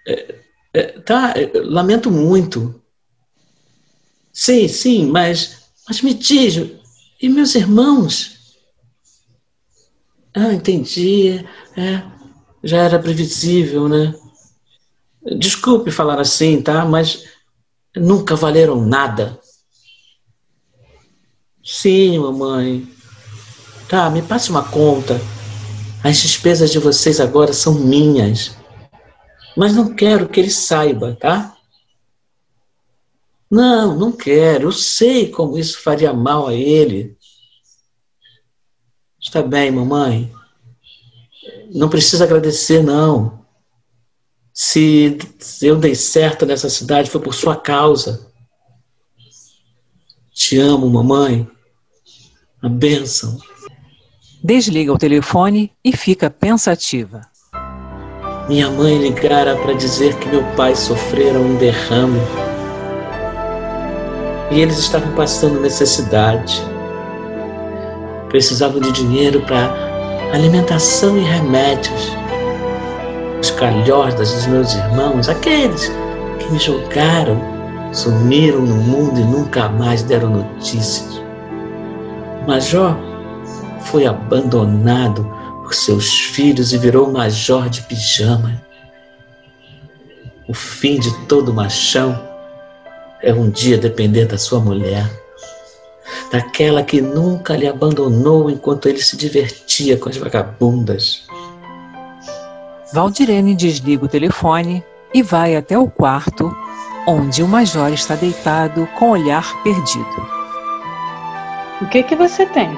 [0.09, 0.35] É,
[0.73, 2.83] é, tá, é, lamento muito.
[4.33, 6.57] Sim, sim, mas, mas me diz,
[7.21, 8.36] e meus irmãos?
[10.39, 11.43] Ah, entendi.
[11.75, 12.03] É,
[12.63, 14.15] já era previsível, né?
[15.39, 16.85] Desculpe falar assim, tá?
[16.85, 17.25] Mas
[17.97, 19.41] nunca valeram nada.
[21.65, 22.87] Sim, mamãe.
[23.89, 25.19] Tá, me passe uma conta.
[26.05, 28.55] As despesas de vocês agora são minhas.
[29.57, 31.57] Mas não quero que ele saiba, tá?
[33.51, 34.69] Não, não quero.
[34.69, 37.16] Eu sei como isso faria mal a ele.
[39.27, 40.33] Está bem, mamãe.
[41.75, 43.41] Não precisa agradecer, não.
[44.55, 45.19] Se
[45.61, 48.31] eu dei certo nessa cidade foi por sua causa.
[50.33, 51.47] Te amo, mamãe.
[52.63, 53.37] A bênção.
[54.45, 57.23] Desliga o telefone e fica pensativa.
[58.49, 62.21] Minha mãe ligara para dizer que meu pai sofrera um derrame.
[64.53, 66.76] E eles estavam passando necessidade.
[68.37, 69.73] Precisavam de dinheiro para
[70.35, 72.13] alimentação e remédios.
[73.41, 75.91] Os calhordas dos meus irmãos, aqueles
[76.39, 77.41] que me jogaram,
[77.95, 81.19] sumiram no mundo e nunca mais deram notícias.
[82.43, 82.95] O major
[83.81, 85.25] foi abandonado
[85.63, 88.63] por seus filhos e virou major de pijama.
[90.47, 92.23] O fim de todo machão
[93.23, 95.11] é um dia depender da sua mulher,
[96.31, 101.27] daquela que nunca lhe abandonou enquanto ele se divertia com as vagabundas.
[102.93, 104.83] Valdirene desliga o telefone
[105.13, 106.55] e vai até o quarto,
[107.07, 110.37] onde o major está deitado com o olhar perdido.
[111.81, 112.71] O que que você tem?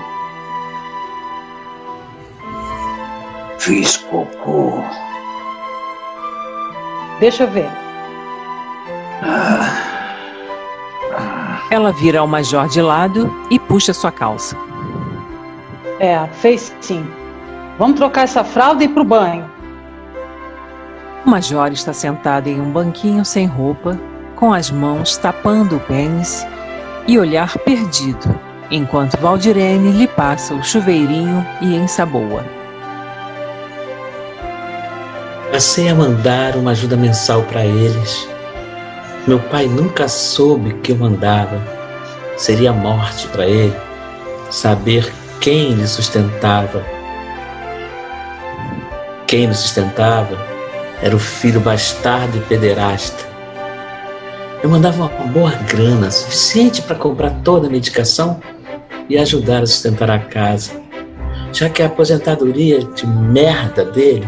[3.59, 4.83] Fiz cocô.
[7.21, 7.71] Deixa eu ver.
[11.71, 14.57] Ela vira ao major de lado e puxa sua calça.
[16.01, 17.07] É, fez sim.
[17.79, 19.49] Vamos trocar essa fralda e ir pro banho.
[21.27, 23.99] O major está sentado em um banquinho sem roupa,
[24.35, 26.47] com as mãos tapando o pênis
[27.07, 28.39] e olhar perdido,
[28.71, 32.45] enquanto Valdirene lhe passa o chuveirinho e ensaboa.
[35.51, 38.29] Passei a mandar uma ajuda mensal para eles.
[39.29, 41.63] Meu pai nunca soube que eu mandava.
[42.39, 43.77] Seria morte para ele
[44.51, 46.83] saber quem lhe sustentava.
[49.27, 50.35] Quem lhe sustentava
[51.03, 53.23] era o filho bastardo e pederasta.
[54.63, 58.41] Eu mandava uma boa grana, suficiente para comprar toda a medicação
[59.11, 60.73] e ajudar a sustentar a casa,
[61.53, 64.27] já que a aposentadoria de merda dele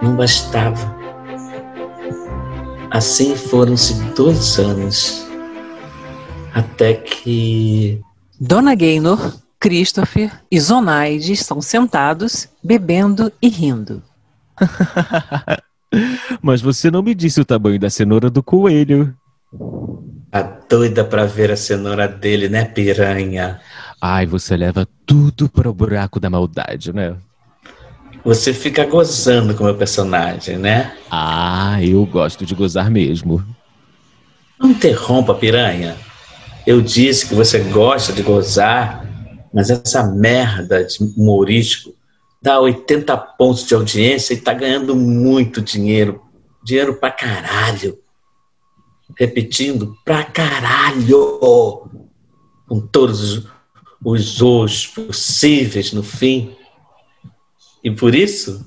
[0.00, 1.01] não bastava.
[2.92, 5.26] Assim foram-se dois anos,
[6.52, 7.98] até que.
[8.38, 14.02] Dona Gaynor, Christopher e Zonaide estão sentados, bebendo e rindo.
[16.42, 19.16] Mas você não me disse o tamanho da cenoura do coelho.
[20.30, 23.58] Tá doida pra ver a cenoura dele, né, piranha?
[24.02, 27.16] Ai, você leva tudo para o buraco da maldade, né?
[28.24, 30.96] Você fica gozando com o meu personagem, né?
[31.10, 33.44] Ah, eu gosto de gozar mesmo.
[34.58, 35.96] Não interrompa, piranha.
[36.66, 39.04] Eu disse que você gosta de gozar,
[39.52, 41.94] mas essa merda de humorístico
[42.40, 46.22] dá 80 pontos de audiência e tá ganhando muito dinheiro
[46.62, 47.98] dinheiro pra caralho.
[49.18, 51.40] Repetindo, pra caralho.
[52.68, 53.48] Com todos os,
[54.04, 56.56] os os possíveis no fim.
[57.82, 58.64] E por isso,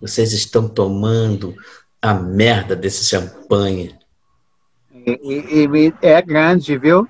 [0.00, 1.54] vocês estão tomando
[2.00, 3.94] a merda desse champanhe.
[4.92, 7.06] E, e- e é grande, viu?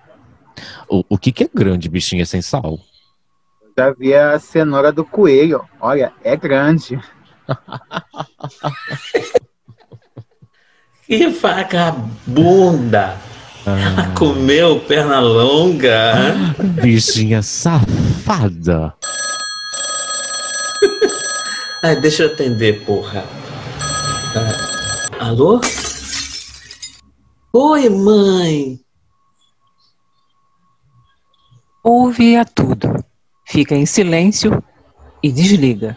[0.88, 2.78] O, o que, que é grande, bichinha sem sal?
[3.78, 5.64] Já vi a cenoura do coelho.
[5.80, 7.00] Olha, é grande.
[11.06, 13.16] Que vagabunda!
[13.66, 16.14] Ela comeu perna longa.
[16.80, 18.94] Bichinha safada.
[21.82, 23.24] Ai, deixa eu atender, porra.
[25.18, 25.60] Ah, alô?
[27.54, 28.78] Oi, mãe.
[31.82, 33.02] Ouve a tudo.
[33.46, 34.62] Fica em silêncio
[35.22, 35.96] e desliga.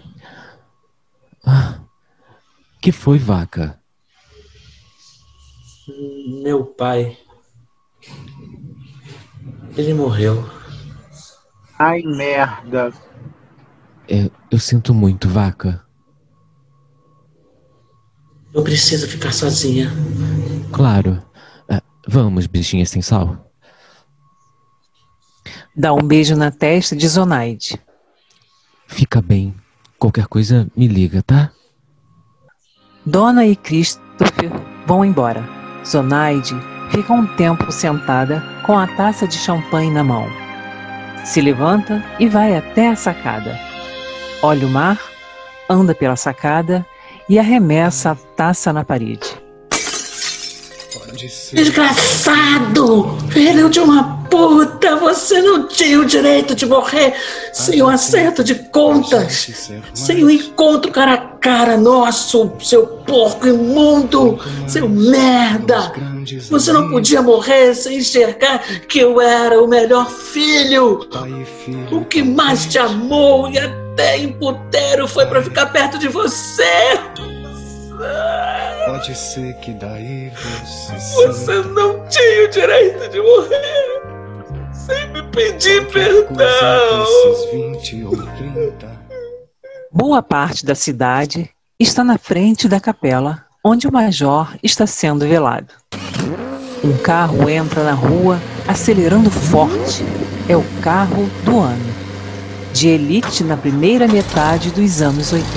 [2.82, 3.78] Que foi, vaca?
[6.42, 7.18] Meu pai.
[9.76, 10.50] Ele morreu.
[11.78, 12.94] Ai, merda.
[14.08, 15.84] É, eu sinto muito, vaca.
[18.54, 19.92] Eu preciso ficar sozinha.
[20.72, 21.22] Claro.
[21.70, 23.52] Ah, vamos, bichinha sem sal.
[25.76, 27.80] Dá um beijo na testa de Zonaide.
[28.88, 29.56] Fica bem.
[29.98, 31.52] Qualquer coisa, me liga, tá?
[33.06, 34.52] Dona e Christopher
[34.86, 35.44] vão embora.
[35.86, 36.54] Zonaide
[36.92, 40.28] fica um tempo sentada com a taça de champanhe na mão.
[41.26, 43.73] Se levanta e vai até a sacada.
[44.46, 45.00] Olha o mar,
[45.70, 46.86] anda pela sacada
[47.30, 49.42] e arremessa a taça na parede.
[51.54, 53.18] Desgraçado!
[53.30, 54.98] Filho de uma puta!
[54.98, 57.14] Você não tinha o direito de morrer
[57.54, 59.72] sem o acerto de contas!
[59.94, 64.38] Sem o encontro cara a cara nosso, seu porco imundo!
[64.68, 65.94] Seu merda!
[66.50, 71.08] Você não podia morrer sem enxergar que eu era o melhor filho!
[71.90, 76.64] O que mais te amou e até em puteiro foi pra ficar perto de você!
[78.86, 84.02] Pode ser que daí você Você não tinha o direito de morrer
[84.74, 87.04] sem me pedir perdão.
[87.04, 89.04] esses 20 ou 30
[89.92, 95.74] Boa parte da cidade está na frente da capela onde o major está sendo velado.
[96.84, 100.04] Um carro entra na rua acelerando forte.
[100.50, 101.93] É o carro do ano.
[102.74, 105.54] De elite na primeira metade dos anos 80.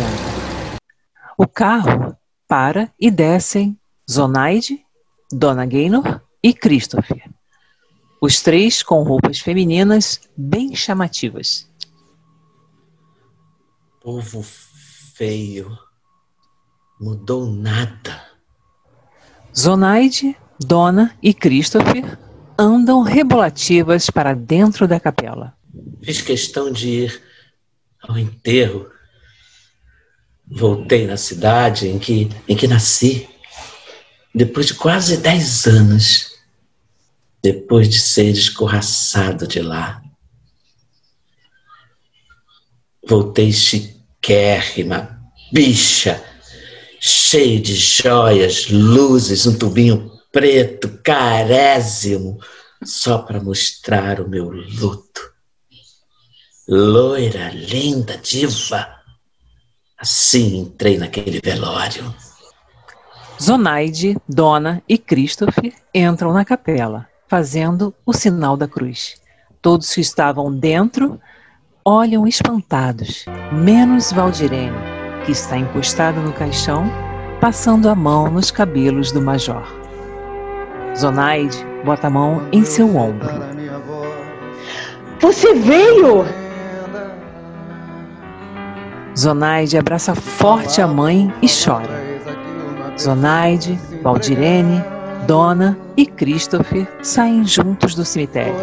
[1.38, 2.14] O carro
[2.46, 3.76] para e descem
[4.08, 4.84] Zonaide,
[5.32, 7.28] Dona Gaynor e Christopher.
[8.20, 11.66] Os três com roupas femininas bem chamativas.
[14.02, 14.44] Povo
[15.14, 15.76] feio.
[17.00, 18.22] Mudou nada.
[19.56, 22.18] Zonaide, Dona e Christopher
[22.58, 25.55] andam rebolativas para dentro da capela.
[26.02, 27.22] Fiz questão de ir
[28.02, 28.90] ao enterro.
[30.46, 33.28] Voltei na cidade em que, em que nasci.
[34.34, 36.36] Depois de quase dez anos.
[37.42, 40.02] Depois de ser escorraçado de lá.
[43.08, 45.22] Voltei chiquérrima,
[45.52, 46.20] bicha,
[47.00, 52.40] cheio de joias, luzes, um tubinho preto, carésimo,
[52.84, 55.35] só para mostrar o meu luto.
[56.68, 58.88] Loira, linda, diva.
[59.96, 62.12] Assim entrei naquele velório.
[63.40, 69.14] Zonaide, Dona e Christopher entram na capela, fazendo o sinal da cruz.
[69.62, 71.20] Todos que estavam dentro
[71.84, 74.76] olham espantados, menos Valdirene,
[75.24, 76.90] que está encostada no caixão,
[77.40, 79.64] passando a mão nos cabelos do major.
[80.98, 83.30] Zonaide bota a mão em seu ombro.
[85.20, 86.45] Você veio!
[89.18, 92.04] Zonaide abraça forte a mãe e chora.
[93.00, 94.84] Zonaide, Valdirene,
[95.26, 98.54] Dona e Christopher saem juntos do cemitério.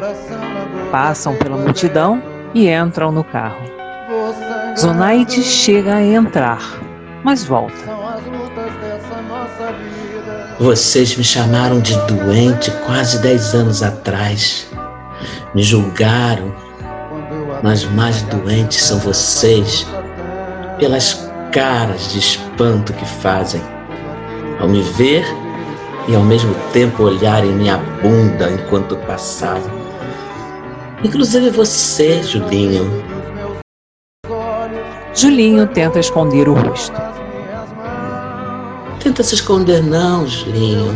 [0.92, 2.22] Passam pela multidão
[2.54, 3.64] e entram no carro.
[4.80, 6.62] Zonaide chega a entrar,
[7.24, 7.74] mas volta.
[10.60, 14.68] Vocês me chamaram de doente quase dez anos atrás.
[15.56, 16.54] Me julgaram,
[17.64, 19.86] mas mais doentes são vocês
[20.84, 23.62] pelas caras de espanto que fazem
[24.60, 25.24] ao me ver
[26.10, 29.64] e ao mesmo tempo olharem minha bunda enquanto passava.
[31.02, 32.86] Inclusive você, Julinho.
[35.16, 37.02] Julinho tenta esconder o rosto.
[39.02, 40.94] tenta se esconder, não, Julinho.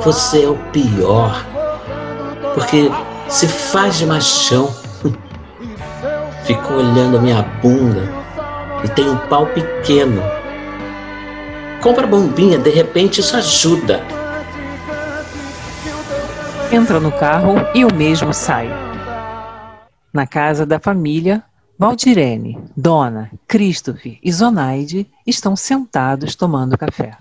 [0.00, 1.44] Você é o pior.
[2.54, 2.90] Porque
[3.28, 4.74] se faz de machão.
[6.46, 8.21] Ficou olhando a minha bunda
[8.84, 10.22] e tem um pau pequeno.
[11.82, 14.00] Compra bombinha, de repente isso ajuda.
[16.70, 18.70] Entra no carro e o mesmo sai.
[20.12, 21.42] Na casa da família,
[21.78, 27.16] Valdirene, Dona, Christopher e Zonaide estão sentados tomando café.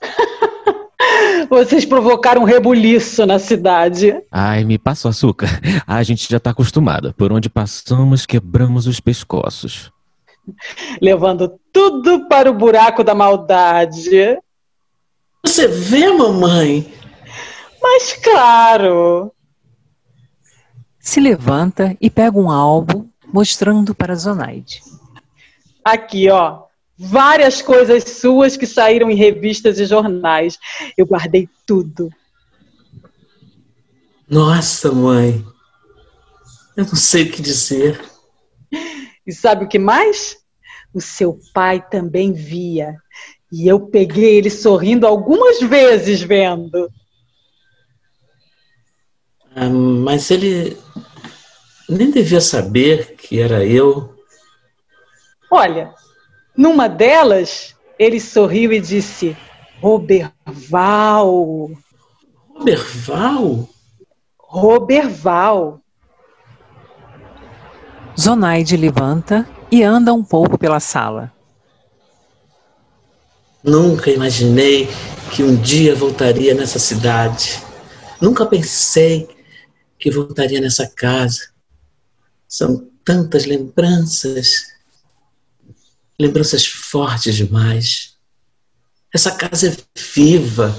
[1.48, 4.14] Vocês provocaram um rebuliço na cidade.
[4.30, 5.48] Ai, me passa o açúcar.
[5.86, 7.14] A gente já tá acostumada.
[7.16, 9.90] Por onde passamos, quebramos os pescoços.
[11.00, 14.38] Levando tudo para o buraco da maldade.
[15.44, 16.92] Você vê, mamãe?
[17.80, 19.32] Mas claro.
[20.98, 24.82] Se levanta e pega um álbum mostrando para Zonaide.
[25.84, 26.64] Aqui, ó.
[26.98, 30.58] Várias coisas suas que saíram em revistas e jornais.
[30.96, 32.10] Eu guardei tudo.
[34.28, 35.44] Nossa, mãe.
[36.76, 38.00] Eu não sei o que dizer.
[39.26, 40.37] E sabe o que mais?
[40.92, 42.96] O seu pai também via.
[43.50, 46.90] E eu peguei ele sorrindo algumas vezes vendo.
[49.54, 50.76] Ah, mas ele
[51.88, 54.14] nem devia saber que era eu.
[55.50, 55.94] Olha,
[56.56, 59.36] numa delas, ele sorriu e disse:
[59.80, 61.70] Roberval.
[62.54, 63.68] Roberval?
[64.38, 65.80] Roberval.
[68.18, 71.32] Zonaide levanta e anda um pouco pela sala.
[73.62, 74.88] Nunca imaginei
[75.34, 77.62] que um dia voltaria nessa cidade.
[78.20, 79.28] Nunca pensei
[79.98, 81.50] que voltaria nessa casa.
[82.48, 84.68] São tantas lembranças,
[86.18, 88.16] lembranças fortes demais.
[89.14, 89.76] Essa casa é
[90.14, 90.74] viva.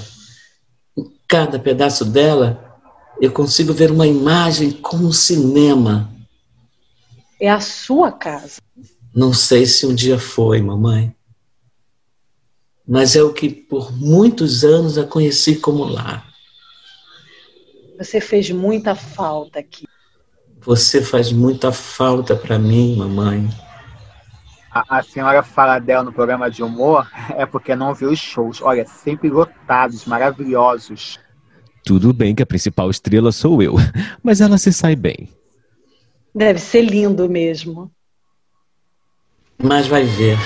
[0.96, 2.80] Em cada pedaço dela,
[3.20, 6.10] eu consigo ver uma imagem como um cinema.
[7.40, 8.60] É a sua casa.
[9.14, 11.14] Não sei se um dia foi, mamãe.
[12.86, 16.28] Mas é o que por muitos anos a conheci como lar.
[17.98, 19.86] Você fez muita falta aqui.
[20.60, 23.48] Você faz muita falta para mim, mamãe.
[24.70, 28.60] A, a senhora fala dela no programa de humor é porque não viu os shows.
[28.60, 31.18] Olha, sempre lotados, maravilhosos.
[31.84, 33.76] Tudo bem que a principal estrela sou eu,
[34.22, 35.28] mas ela se sai bem.
[36.34, 37.90] Deve ser lindo mesmo.
[39.58, 40.38] Mas vai ver.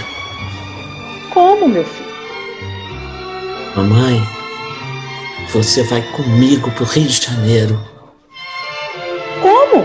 [1.32, 2.14] Como, meu filho?
[3.76, 4.20] Mamãe,
[5.52, 7.78] você vai comigo pro Rio de Janeiro.
[9.42, 9.84] Como?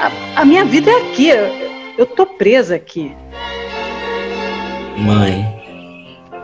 [0.00, 1.28] A, a minha vida é aqui.
[1.28, 1.46] Eu,
[1.98, 3.14] eu tô presa aqui.
[4.96, 5.44] Mãe,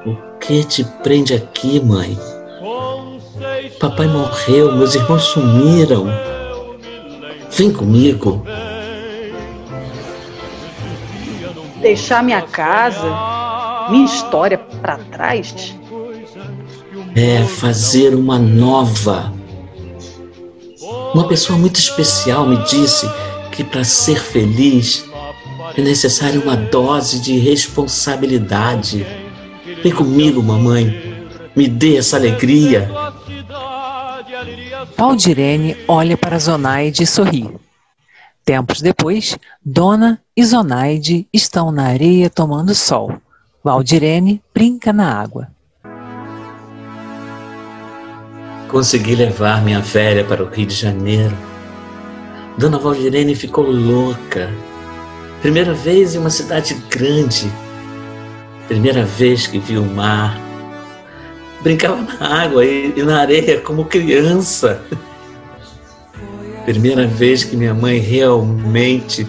[0.07, 2.17] o que te prende aqui, mãe?
[3.79, 6.07] Papai morreu, meus irmãos sumiram.
[7.51, 8.43] Vem comigo.
[11.87, 15.73] Deixar minha casa, minha história para trás?
[17.15, 19.33] É fazer uma nova.
[21.15, 23.09] Uma pessoa muito especial me disse
[23.53, 25.09] que para ser feliz
[25.77, 29.07] é necessária uma dose de responsabilidade.
[29.81, 31.31] Vem comigo, mamãe.
[31.55, 32.91] Me dê essa alegria.
[34.97, 37.49] Valdirene olha para Zonaide e sorri.
[38.45, 43.11] Tempos depois, Dona e Zonaide estão na areia tomando sol.
[43.65, 45.49] Valdirene brinca na água.
[48.69, 51.35] Consegui levar minha velha para o Rio de Janeiro.
[52.59, 54.53] Dona Valdirene ficou louca.
[55.41, 57.51] Primeira vez em uma cidade grande.
[58.69, 60.39] Primeira vez que vi o mar.
[61.63, 64.83] Brincava na água e, e na areia como criança.
[66.67, 69.27] Primeira vez que minha mãe realmente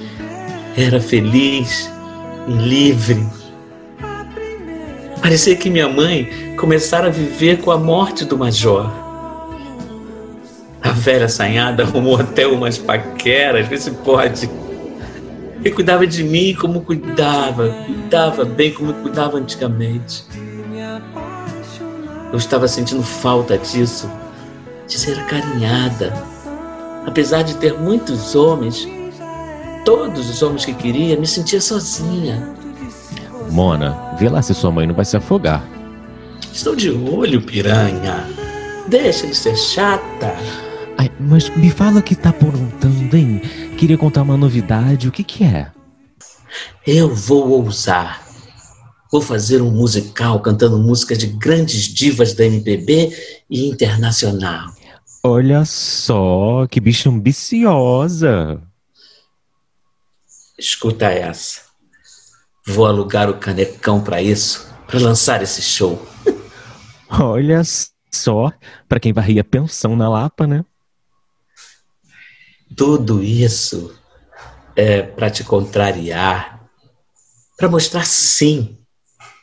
[0.78, 1.92] era feliz
[2.48, 3.26] e livre.
[5.20, 8.90] Parecia que minha mãe começara a viver com a morte do Major.
[10.84, 14.48] A velha assanhada arrumou até umas paqueras, vê se pode.
[15.66, 20.24] E cuidava de mim como cuidava, cuidava bem como cuidava antigamente.
[22.32, 24.10] Eu estava sentindo falta disso,
[24.86, 26.14] de ser acarinhada.
[27.08, 28.88] Apesar de ter muitos homens,
[29.88, 32.54] todos os homens que queria, me sentia sozinha.
[33.50, 35.66] Mona, vê lá se sua mãe não vai se afogar.
[36.52, 38.28] Estou de olho, piranha.
[38.90, 40.36] Deixa de ser chata.
[40.98, 43.42] Ai, mas me fala o que tá aprontando, hein?
[43.78, 45.72] Queria contar uma novidade, o que que é?
[46.86, 48.28] Eu vou ousar.
[49.10, 53.16] Vou fazer um musical cantando músicas de grandes divas da MPB
[53.50, 54.70] e internacional.
[55.24, 58.67] Olha só, que bicha ambiciosa.
[60.58, 61.62] Escuta essa.
[62.66, 66.06] Vou alugar o canecão para isso, para lançar esse show.
[67.10, 67.62] Olha
[68.12, 68.52] só,
[68.90, 70.66] pra quem varria pensão na Lapa, né?
[72.76, 73.96] Tudo isso
[74.76, 76.68] é para te contrariar,
[77.56, 78.78] para mostrar sim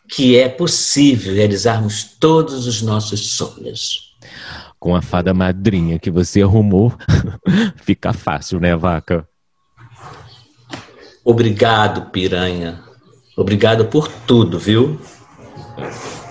[0.08, 4.14] que é possível realizarmos todos os nossos sonhos.
[4.78, 6.92] Com a fada madrinha que você arrumou,
[7.82, 9.26] fica fácil, né, vaca?
[11.24, 12.80] Obrigado, piranha.
[13.36, 14.98] Obrigado por tudo, viu?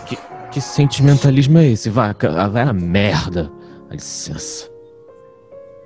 [0.05, 0.17] Que,
[0.51, 2.31] que sentimentalismo é esse, vaca?
[2.39, 3.51] Ah, vai a merda.
[3.89, 4.69] Dá licença.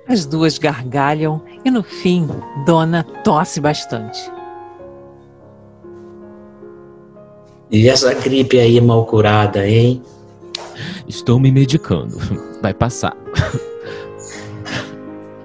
[0.06, 2.28] As duas gargalham e no fim,
[2.66, 4.30] Dona tosse bastante.
[7.70, 10.02] E essa gripe aí mal curada, hein?
[11.06, 12.16] Estou me medicando.
[12.62, 13.16] Vai passar.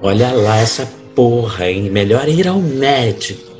[0.02, 0.86] Olha lá essa
[1.16, 1.90] porra, hein?
[1.90, 3.53] Melhor ir ao médico.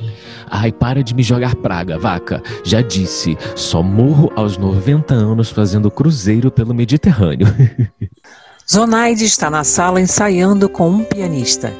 [0.50, 2.42] Ai, para de me jogar praga, vaca.
[2.62, 7.46] Já disse, só morro aos 90 anos fazendo cruzeiro pelo Mediterrâneo.
[8.70, 11.72] Zonaide está na sala ensaiando com um pianista.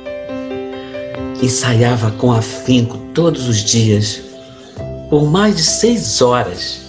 [1.42, 4.20] Ensaiava com afinco todos os dias,
[5.08, 6.80] por mais de seis horas.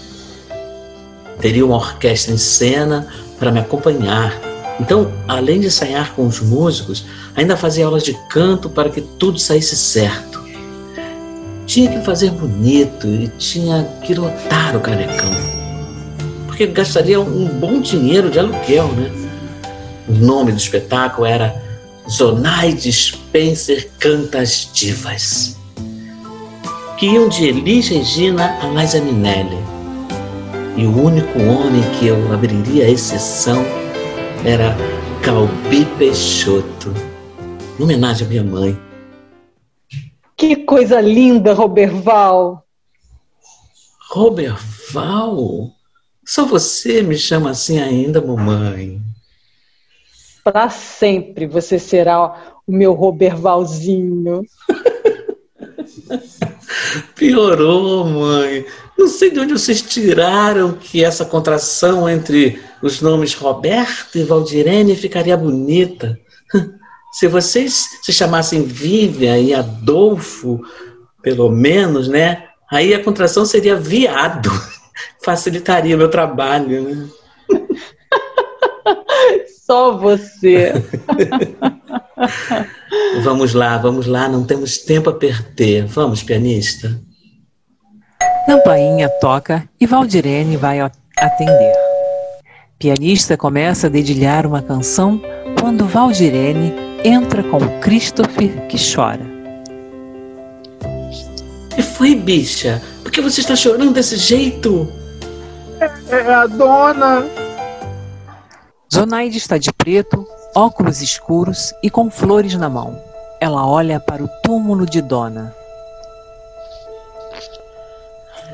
[1.39, 3.07] Teria uma orquestra em cena
[3.39, 4.33] para me acompanhar.
[4.79, 9.39] Então, além de ensaiar com os músicos, ainda fazia aulas de canto para que tudo
[9.39, 10.44] saísse certo.
[11.65, 15.31] Tinha que fazer bonito e tinha que lotar o canecão.
[16.45, 19.11] Porque gastaria um bom dinheiro de aluguel, né?
[20.07, 21.53] O nome do espetáculo era
[22.09, 25.57] Zonaide Spencer Canta as Divas.
[26.97, 29.57] Que iam de Elis Regina a Liza Minelli.
[30.77, 33.65] E o único homem que eu abriria a exceção
[34.45, 34.77] era
[35.23, 36.93] Calbi Peixoto,
[37.79, 38.84] em homenagem à minha mãe.
[40.37, 42.65] Que coisa linda, Roberval.
[44.09, 45.71] Roberval?
[46.25, 49.01] Só você me chama assim ainda, mamãe.
[50.43, 54.43] Para sempre você será o meu Robervalzinho.
[57.15, 58.65] Piorou, mãe.
[58.97, 64.95] Não sei de onde vocês tiraram que essa contração entre os nomes Roberto e Valdirene
[64.95, 66.19] ficaria bonita.
[67.15, 70.59] Se vocês se chamassem Vivian e Adolfo,
[71.23, 72.43] pelo menos, né?
[72.69, 74.51] Aí a contração seria viado.
[75.23, 77.07] Facilitaria meu trabalho, né?
[79.65, 80.73] Só você.
[83.23, 85.85] vamos lá, vamos lá, não temos tempo a perder.
[85.85, 86.99] Vamos, pianista.
[88.45, 91.73] Campainha toca e Valdirene vai atender.
[92.77, 95.21] Pianista começa a dedilhar uma canção
[95.57, 99.25] quando Valdirene entra com Christopher que chora.
[101.73, 102.81] que foi, bicha?
[103.03, 104.87] Por que você está chorando desse jeito?
[106.09, 107.25] É a dona.
[108.93, 112.97] Zonaide está de preto, óculos escuros e com flores na mão.
[113.41, 115.53] Ela olha para o túmulo de Dona.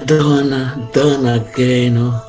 [0.05, 2.19] Dona, Dona Gaynor.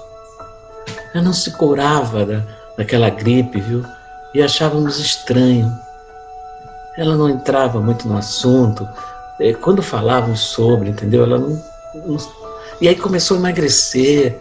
[1.15, 2.43] Ela não se curava da,
[2.77, 3.83] daquela gripe, viu?
[4.35, 5.73] E achávamos estranho.
[6.97, 8.89] Ela não entrava muito no assunto.
[9.41, 11.25] Eh, Quando falávamos sobre, entendeu?
[11.25, 11.63] Ela não,
[12.07, 12.17] não-
[12.81, 14.39] E aí começou a emagrecer,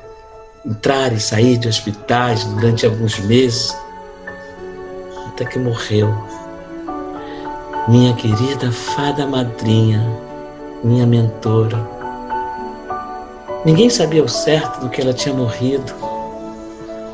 [0.65, 3.75] entrar e sair de hospitais durante alguns meses.
[5.27, 6.13] Até que morreu.
[7.87, 10.05] Minha querida fada madrinha,
[10.83, 11.77] minha mentora.
[13.65, 15.93] Ninguém sabia ao certo do que ela tinha morrido.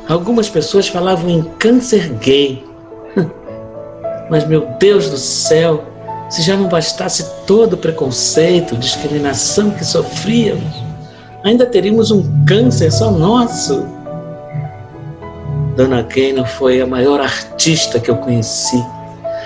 [0.08, 2.66] Algumas pessoas falavam em câncer gay.
[4.30, 5.84] Mas, meu Deus do céu,
[6.28, 10.74] se já não bastasse todo o preconceito, discriminação que sofríamos,
[11.42, 13.86] ainda teríamos um câncer só nosso.
[15.74, 18.84] Dona Gaynor foi a maior artista que eu conheci.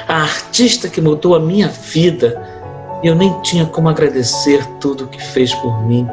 [0.08, 2.42] A artista que mudou a minha vida.
[3.02, 6.08] E eu nem tinha como agradecer tudo o que fez por mim.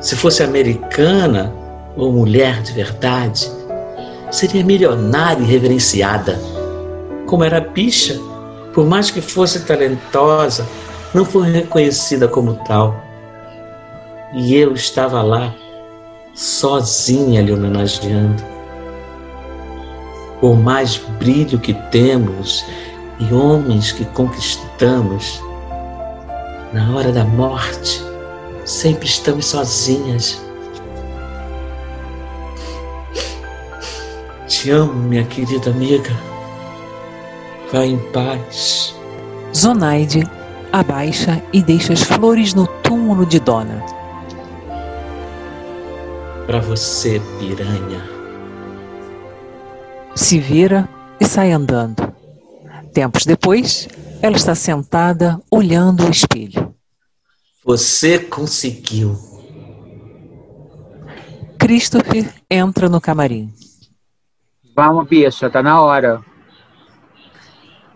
[0.00, 1.52] Se fosse americana
[1.96, 3.50] ou mulher de verdade,
[4.30, 6.38] seria milionária e reverenciada.
[7.32, 8.20] Como era bicha,
[8.74, 10.68] por mais que fosse talentosa,
[11.14, 12.94] não foi reconhecida como tal.
[14.34, 15.50] E eu estava lá,
[16.34, 18.44] sozinha lhe homenageando.
[20.42, 22.66] Por mais brilho que temos
[23.18, 25.42] e homens que conquistamos,
[26.70, 28.04] na hora da morte,
[28.66, 30.38] sempre estamos sozinhas.
[34.46, 36.31] Te amo, minha querida amiga.
[37.72, 38.94] Vá em paz.
[39.56, 40.28] Zonaide
[40.70, 43.82] abaixa e deixa as flores no túmulo de Dona.
[46.46, 48.06] Para você, piranha.
[50.14, 50.86] Se vira
[51.18, 52.12] e sai andando.
[52.92, 53.88] Tempos depois,
[54.20, 56.74] ela está sentada olhando o espelho.
[57.64, 59.16] Você conseguiu.
[61.58, 63.50] Christopher entra no camarim.
[64.76, 66.22] Vamos, bicha, tá na hora.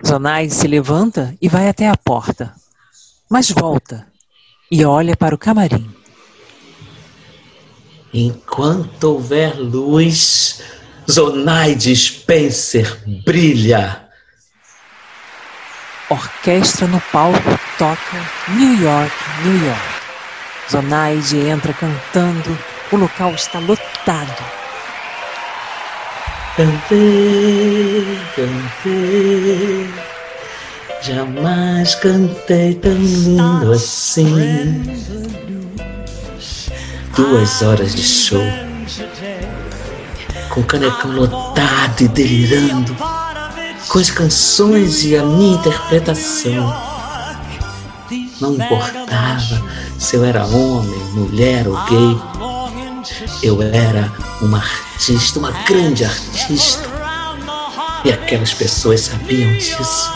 [0.05, 2.55] Zonaide se levanta e vai até a porta,
[3.31, 4.07] mas volta
[4.71, 5.89] e olha para o camarim.
[8.13, 10.63] Enquanto houver luz,
[11.11, 14.07] Zonaide Spencer brilha.
[16.09, 18.17] Orquestra no palco toca
[18.49, 19.15] New York,
[19.45, 19.97] New York.
[20.71, 22.59] Zonaide entra cantando,
[22.93, 24.66] o local está lotado.
[26.57, 29.91] Cantei, cantei,
[31.03, 34.83] jamais cantei tão lindo assim.
[37.15, 38.43] Duas horas de show,
[40.49, 42.97] com o canecão lotado e delirando,
[43.89, 46.75] com as canções e a minha interpretação.
[48.41, 49.63] Não importava
[49.99, 52.46] se eu era homem, mulher ou gay,
[53.43, 56.89] eu era uma artista, uma grande artista.
[58.05, 60.13] E aquelas pessoas sabiam disso.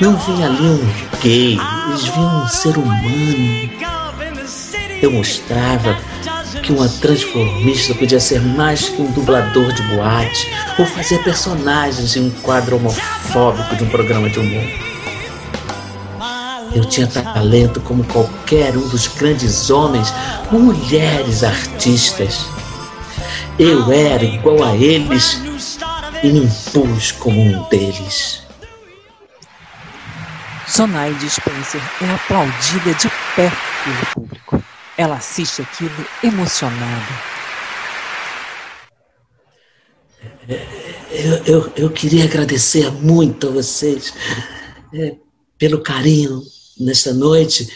[0.00, 1.58] Não vinha ali um gay,
[1.88, 3.70] eles viam um ser humano.
[5.00, 5.96] Eu mostrava
[6.62, 12.26] que uma transformista podia ser mais que um dublador de boate ou fazer personagens em
[12.26, 14.95] um quadro homofóbico de um programa de humor.
[16.74, 20.12] Eu tinha talento como qualquer um dos grandes homens,
[20.50, 22.46] mulheres artistas.
[23.58, 25.40] Eu era igual a eles
[26.22, 28.42] e me impus como um deles.
[30.70, 33.50] Zonaide Spencer é aplaudida de pé
[33.84, 34.62] pelo público.
[34.98, 37.06] Ela assiste aquilo emocionada.
[41.10, 44.12] Eu, eu, eu queria agradecer muito a vocês
[44.92, 45.14] é,
[45.58, 46.42] pelo carinho
[46.78, 47.68] nesta noite.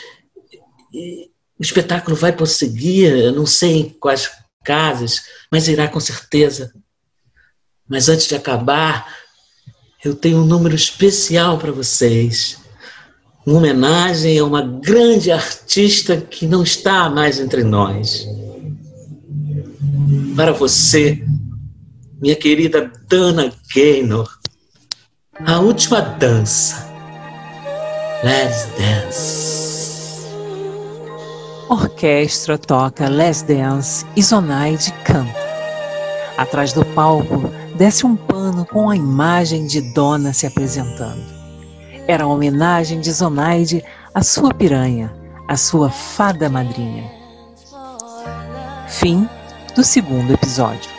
[0.93, 4.31] E o espetáculo vai prosseguir, eu não sei em quais
[4.65, 6.73] casas, mas irá com certeza.
[7.89, 9.07] Mas antes de acabar,
[10.05, 12.59] eu tenho um número especial para vocês.
[13.45, 18.27] Uma homenagem a uma grande artista que não está mais entre nós.
[20.37, 21.23] Para você,
[22.21, 24.39] minha querida Dana Gaynor,
[25.45, 26.90] a última dança.
[28.23, 30.29] Let's Dance.
[31.71, 35.41] Orquestra toca Let's Dance e Zonaide canta.
[36.37, 41.23] Atrás do palco desce um pano com a imagem de Dona se apresentando.
[42.07, 43.83] Era uma homenagem de Zonaide
[44.15, 45.11] à sua piranha,
[45.49, 47.11] à sua fada madrinha.
[48.87, 49.27] Fim
[49.75, 50.91] do segundo episódio.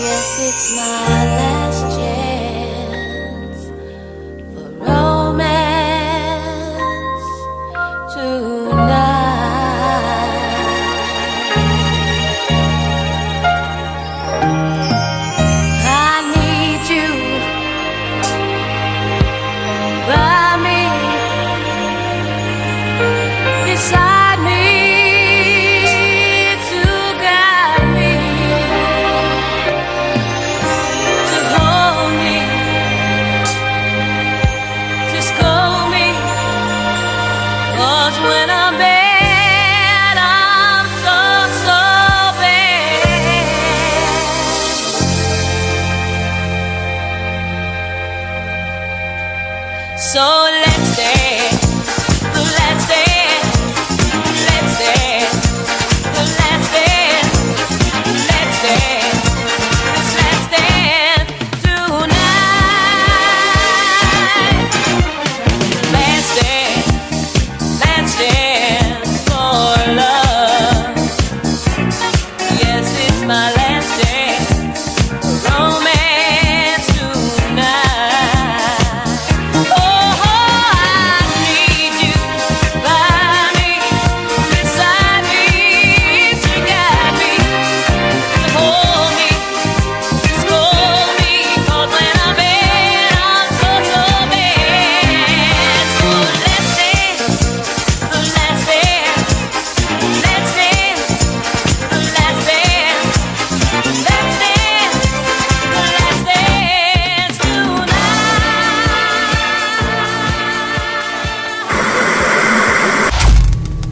[0.00, 1.45] Yes, it's my